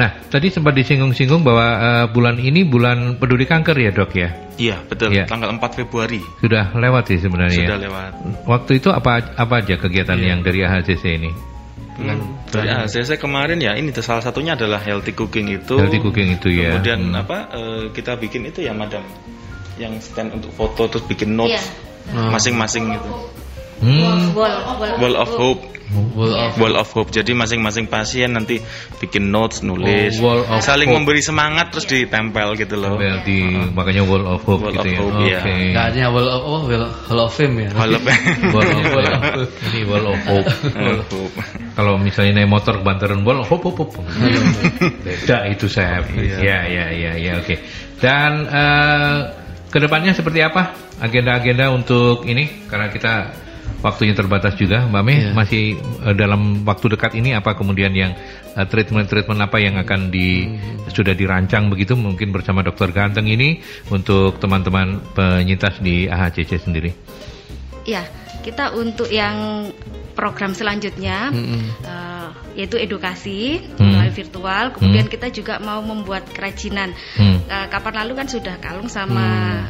[0.00, 4.28] Nah tadi sempat disinggung-singgung bahwa uh, bulan ini bulan peduli kanker ya dok ya?
[4.56, 5.12] Iya betul.
[5.12, 5.28] Iya.
[5.28, 7.68] Tanggal 4 Februari Sudah lewat sih sebenarnya.
[7.68, 7.84] sudah ya?
[7.86, 8.12] lewat.
[8.48, 11.30] Waktu itu apa apa aja kegiatan yang dari AHCC ini?
[11.96, 12.20] Hmm.
[12.48, 15.76] Dari ACC kemarin ya ini salah satunya adalah healthy cooking itu.
[15.76, 16.76] Healthy cooking itu ya.
[16.76, 17.20] Kemudian Hmm.
[17.20, 19.04] apa eh, kita bikin itu ya madam
[19.76, 21.64] yang stand untuk foto terus bikin notes
[22.06, 22.30] Iya.
[22.30, 23.10] masing-masing itu.
[23.76, 24.32] Hmm.
[24.32, 25.62] Wall, wall, Wall of hope.
[26.16, 27.10] Wall of Wall of hope.
[27.10, 28.58] Jadi masing-masing pasien nanti
[28.98, 30.98] bikin notes, nulis, Oh, wall of saling hope.
[31.02, 32.98] memberi semangat terus ditempel gitu loh.
[32.98, 34.98] Well, di makanya Wall of Hope Wall gitu of ya.
[34.98, 35.28] Hope, Oke.
[35.28, 35.40] iya.
[35.44, 37.70] Nggak adanya Wall of oh, Wall, Hall of Fame ya.
[37.76, 39.52] Wall of, Wall of Wall of Hope.
[39.62, 40.48] Ini Wall of Hope.
[40.74, 41.34] Wall of hope.
[41.76, 43.94] Kalau misalnya naik motor kebantaran Wall of Hope, hope, hope.
[45.04, 46.02] Beda itu saya.
[46.16, 47.54] Ya, ya, ya, ya, oke.
[48.00, 49.18] Dan eh,
[49.76, 50.72] ke depannya seperti apa
[51.04, 52.64] agenda-agenda untuk ini?
[52.64, 53.28] Karena kita
[53.84, 55.16] waktunya terbatas juga, Mbak Mei.
[55.20, 55.30] Iya.
[55.36, 58.16] Masih eh, dalam waktu dekat ini apa kemudian yang
[58.56, 60.48] eh, treatment-treatment apa yang akan di
[60.88, 63.60] sudah dirancang begitu mungkin bersama Dokter Ganteng ini
[63.92, 66.96] untuk teman-teman penyintas di AHCC sendiri.
[67.84, 68.08] Ya,
[68.46, 69.66] kita untuk yang
[70.14, 71.60] program selanjutnya Mm-mm.
[71.82, 73.92] eh, yaitu edukasi Hmm.
[73.92, 74.64] melalui virtual.
[74.72, 75.12] Kemudian Hmm.
[75.12, 76.94] kita juga mau membuat kerajinan.
[77.18, 77.36] Hmm.
[77.44, 79.20] Eh, kapan lalu kan sudah kalung sama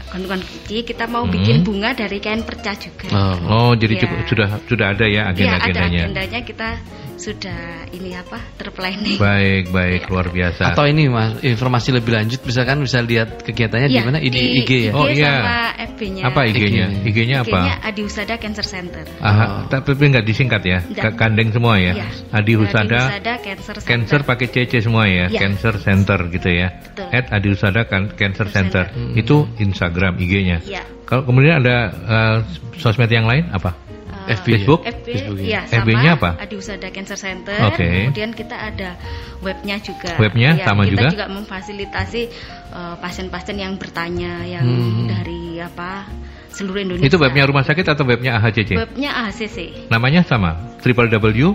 [0.06, 0.84] gantungan kunci.
[0.84, 3.10] Kita mau bikin bunga dari kain perca juga.
[3.42, 4.02] Oh, jadi Iya.
[4.06, 6.00] cukup sudah sudah ada ya Iya, ada agenda-agendanya.
[6.04, 6.68] agendanya kita
[7.16, 9.16] sudah ini apa terplanning.
[9.16, 10.72] Baik, baik, luar biasa.
[10.72, 14.18] Atau ini Mas, informasi lebih lanjut misalkan bisa lihat kegiatannya di Iya, mana?
[14.20, 14.92] Ini di IG ya.
[14.92, 15.32] Oh, iya.
[15.40, 15.56] sama
[15.96, 16.22] FB-nya.
[16.24, 16.86] apa IG-nya?
[17.02, 17.36] IG-nya.
[17.42, 17.58] Apa?
[17.58, 19.04] IG-nya Adi Husada Cancer Center.
[19.18, 21.02] Aha, tapi nggak disingkat ya, Nggak.
[21.02, 21.92] Ka- kandeng semua ya.
[21.96, 22.06] Iya.
[22.32, 23.88] Adi Husada, Husada Cancer Center.
[23.88, 25.40] Cancer pakai CC semua ya, Iya.
[25.40, 26.68] Cancer Center gitu ya.
[26.84, 27.08] Betul.
[27.10, 28.84] At Adi Husada kan- Cancer Center.
[28.92, 29.16] Hmm.
[29.16, 30.60] Itu Instagram IG-nya.
[30.62, 30.82] Iya.
[31.06, 32.36] Kalau kemudian ada eh,
[32.76, 33.85] sosmed yang lain apa?
[34.26, 34.46] FB.
[34.48, 34.80] Facebook?
[34.82, 35.62] FB, Facebook ya.
[35.64, 36.30] ya, FB-nya apa?
[36.36, 37.58] Adi Husada Cancer Center.
[37.64, 37.86] Oke.
[38.10, 38.98] Kemudian kita ada
[39.40, 40.18] webnya juga.
[40.18, 41.06] Webnya Ya, sama kita juga?
[41.14, 42.22] juga memfasilitasi
[42.66, 45.06] eh, pasien-pasien yang bertanya yang Hmm.
[45.06, 46.04] dari apa
[46.50, 47.06] seluruh Indonesia.
[47.06, 48.74] Itu webnya rumah sakit atau webnya AHCC?
[48.74, 49.88] Webnya AHCC.
[49.88, 51.52] Namanya sama, www.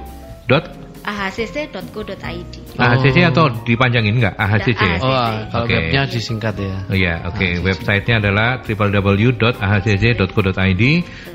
[1.02, 2.54] ahcc.co.id.
[2.78, 4.36] AHCC atau dipanjangin nggak?
[4.38, 4.80] AHCC.
[4.80, 4.98] ya?
[4.98, 5.04] AHCC.
[5.04, 5.74] Oh, ah, kalau Oke.
[5.76, 6.76] webnya disingkat ya.
[6.88, 7.42] Oh ya, oke.
[7.42, 7.66] AHCC.
[7.66, 8.50] Websitenya adalah
[9.62, 10.84] www.ahcc.co.id.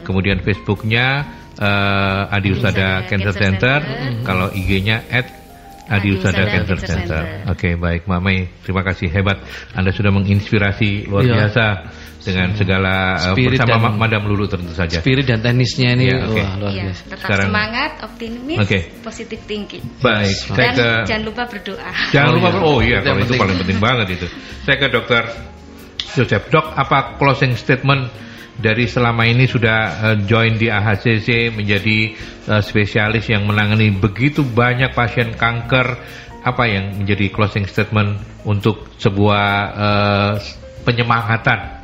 [0.07, 1.07] Kemudian Facebooknya
[1.59, 3.79] eh, Adi Usada Cancer Cancer Center.
[3.83, 4.23] Center.
[4.25, 5.27] Kalau IG-nya at
[5.87, 7.23] Adi Usada Cancer Center.
[7.47, 7.51] Center.
[7.55, 8.51] Oke, baik, Mamai.
[8.63, 9.39] Terima kasih hebat.
[9.71, 11.35] Anda sudah menginspirasi luar Iya.
[11.47, 11.65] biasa
[12.27, 14.99] dengan segala eh, Spirit bersama dan- Ma- Madam Lulu tentu saja.
[14.99, 16.35] Spirit dan teknisnya ini Iya, oke.
[16.37, 17.03] wah luar Iya, biasa.
[17.07, 18.79] tetap Sekarang- semangat, optimis, Oke.
[19.01, 19.85] positif thinking.
[19.99, 21.91] Baik, saya Dan ke jangan lupa berdoa.
[22.11, 22.59] Jangan Oh, lupa, iya.
[22.61, 23.41] oh iya, Itu kalau itu penting.
[23.41, 24.27] paling penting banget itu.
[24.61, 25.23] Saya ke dokter
[26.09, 26.45] Joseph.
[26.49, 28.09] Dok, apa closing statement
[28.57, 31.99] dari selama ini sudah eh, join di AHCC menjadi
[32.47, 35.87] eh, spesialis yang menangani begitu banyak pasien kanker?
[36.41, 40.33] Apa yang menjadi closing statement untuk sebuah eh,
[40.87, 41.76] penyemangatan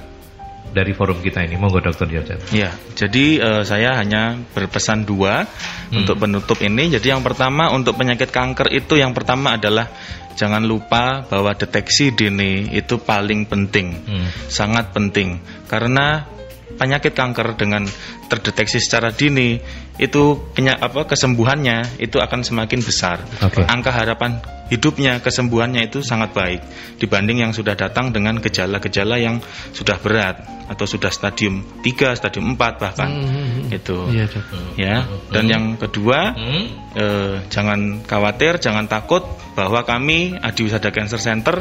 [0.73, 1.55] dari forum kita ini?
[1.61, 2.51] Monggo dokter Joseph.
[2.51, 5.45] Ya, jadi eh, saya hanya berpesan dua
[5.93, 6.03] Hmm.
[6.03, 6.89] untuk penutup ini.
[6.89, 9.93] Jadi yang pertama untuk penyakit kanker itu yang pertama adalah
[10.33, 14.29] jangan lupa bahwa deteksi dini itu paling penting, Hmm.
[14.49, 15.37] sangat penting
[15.69, 16.25] karena
[16.73, 17.85] penyakit kanker dengan
[18.33, 19.61] terdeteksi secara dini
[20.01, 23.21] itu kenya- apa kesembuhannya itu akan semakin besar.
[23.45, 23.61] Oke.
[23.65, 24.41] Angka harapan
[24.73, 26.65] hidupnya kesembuhannya itu sangat baik
[26.97, 29.45] dibanding yang sudah datang dengan gejala-gejala yang
[29.77, 33.09] sudah berat atau sudah stadium 3, stadium 4 bahkan.
[33.13, 33.69] Hmm.
[33.69, 34.09] Itu.
[34.09, 34.45] Iya, Dok.
[34.81, 35.05] Ya.
[35.29, 36.65] Dan yang kedua, Hmm?
[36.97, 39.21] eh, jangan khawatir, jangan takut
[39.53, 41.61] bahwa kami Adi Wisada Cancer Center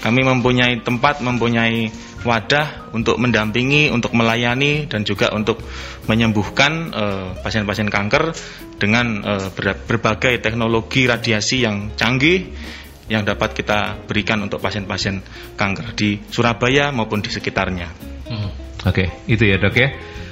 [0.00, 1.92] kami mempunyai tempat, mempunyai
[2.24, 5.60] wadah untuk mendampingi, untuk melayani dan juga untuk
[6.08, 8.32] menyembuhkan eh, pasien-pasien kanker
[8.80, 9.20] dengan
[9.52, 12.48] ber- berbagai teknologi radiasi yang canggih
[13.10, 15.20] yang dapat kita berikan untuk pasien-pasien
[15.58, 17.88] kanker di Surabaya maupun di sekitarnya.
[18.30, 18.50] Hmm.
[18.86, 19.90] Oke, itu ya dok ya.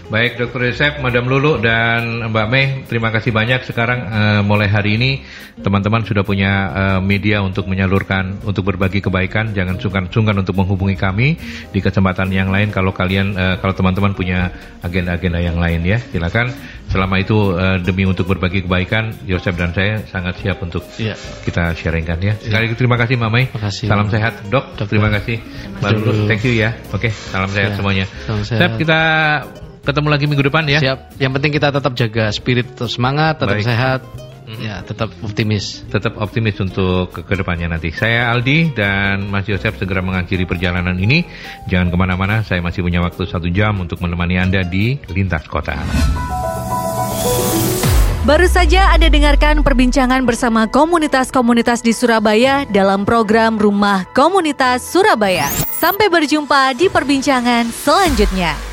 [0.08, 3.60] Baik dokter Yosef, Madam Lulu dan Mbak Mei, terima kasih banyak.
[3.68, 5.20] Sekarang eh, mulai hari ini
[5.60, 9.52] teman-teman sudah punya eh, media untuk menyalurkan, untuk berbagi kebaikan.
[9.52, 11.36] Jangan sungkan-sungkan untuk menghubungi kami
[11.68, 12.72] di kesempatan yang lain.
[12.72, 14.48] Kalau kalian, eh, kalau teman-teman punya
[14.80, 16.56] agenda-agenda yang lain ya, silakan.
[16.88, 21.20] Selama itu eh, demi untuk berbagi kebaikan, Yosef dan saya sangat siap untuk Iya.
[21.44, 22.32] kita sharingkan ya.
[22.40, 23.44] Sekali lagi terima kasih Mbak Mei.
[23.52, 23.84] Makasih.
[23.92, 24.72] Salam sehat dok.
[24.72, 24.88] Dokter.
[24.88, 25.36] Terima kasih.
[25.84, 26.72] Mbak Lulu, thank you ya.
[26.96, 28.04] Oke, salam sehat Ya, semuanya.
[28.24, 28.60] salam sehat.
[28.64, 29.00] Sep, kita
[29.88, 30.80] ketemu lagi minggu depan ya.
[30.84, 31.16] Siap.
[31.16, 33.64] Yang penting kita tetap jaga spirit, tetap semangat, tetap Baik.
[33.64, 34.00] sehat.
[34.48, 35.84] Ya, tetap optimis.
[35.92, 37.92] Tetap optimis untuk ke ke depannya nanti.
[37.92, 41.24] Saya Aldi dan Mas Yosef segera mengakhiri perjalanan ini.
[41.68, 45.76] Jangan ke mana-mana, saya masih punya waktu satu jam untuk menemani Anda di Lintas Kota.
[48.24, 55.48] Baru saja Anda dengarkan perbincangan bersama komunitas-komunitas di Surabaya dalam program Rumah Komunitas Surabaya.
[55.72, 58.67] Sampai berjumpa di perbincangan selanjutnya.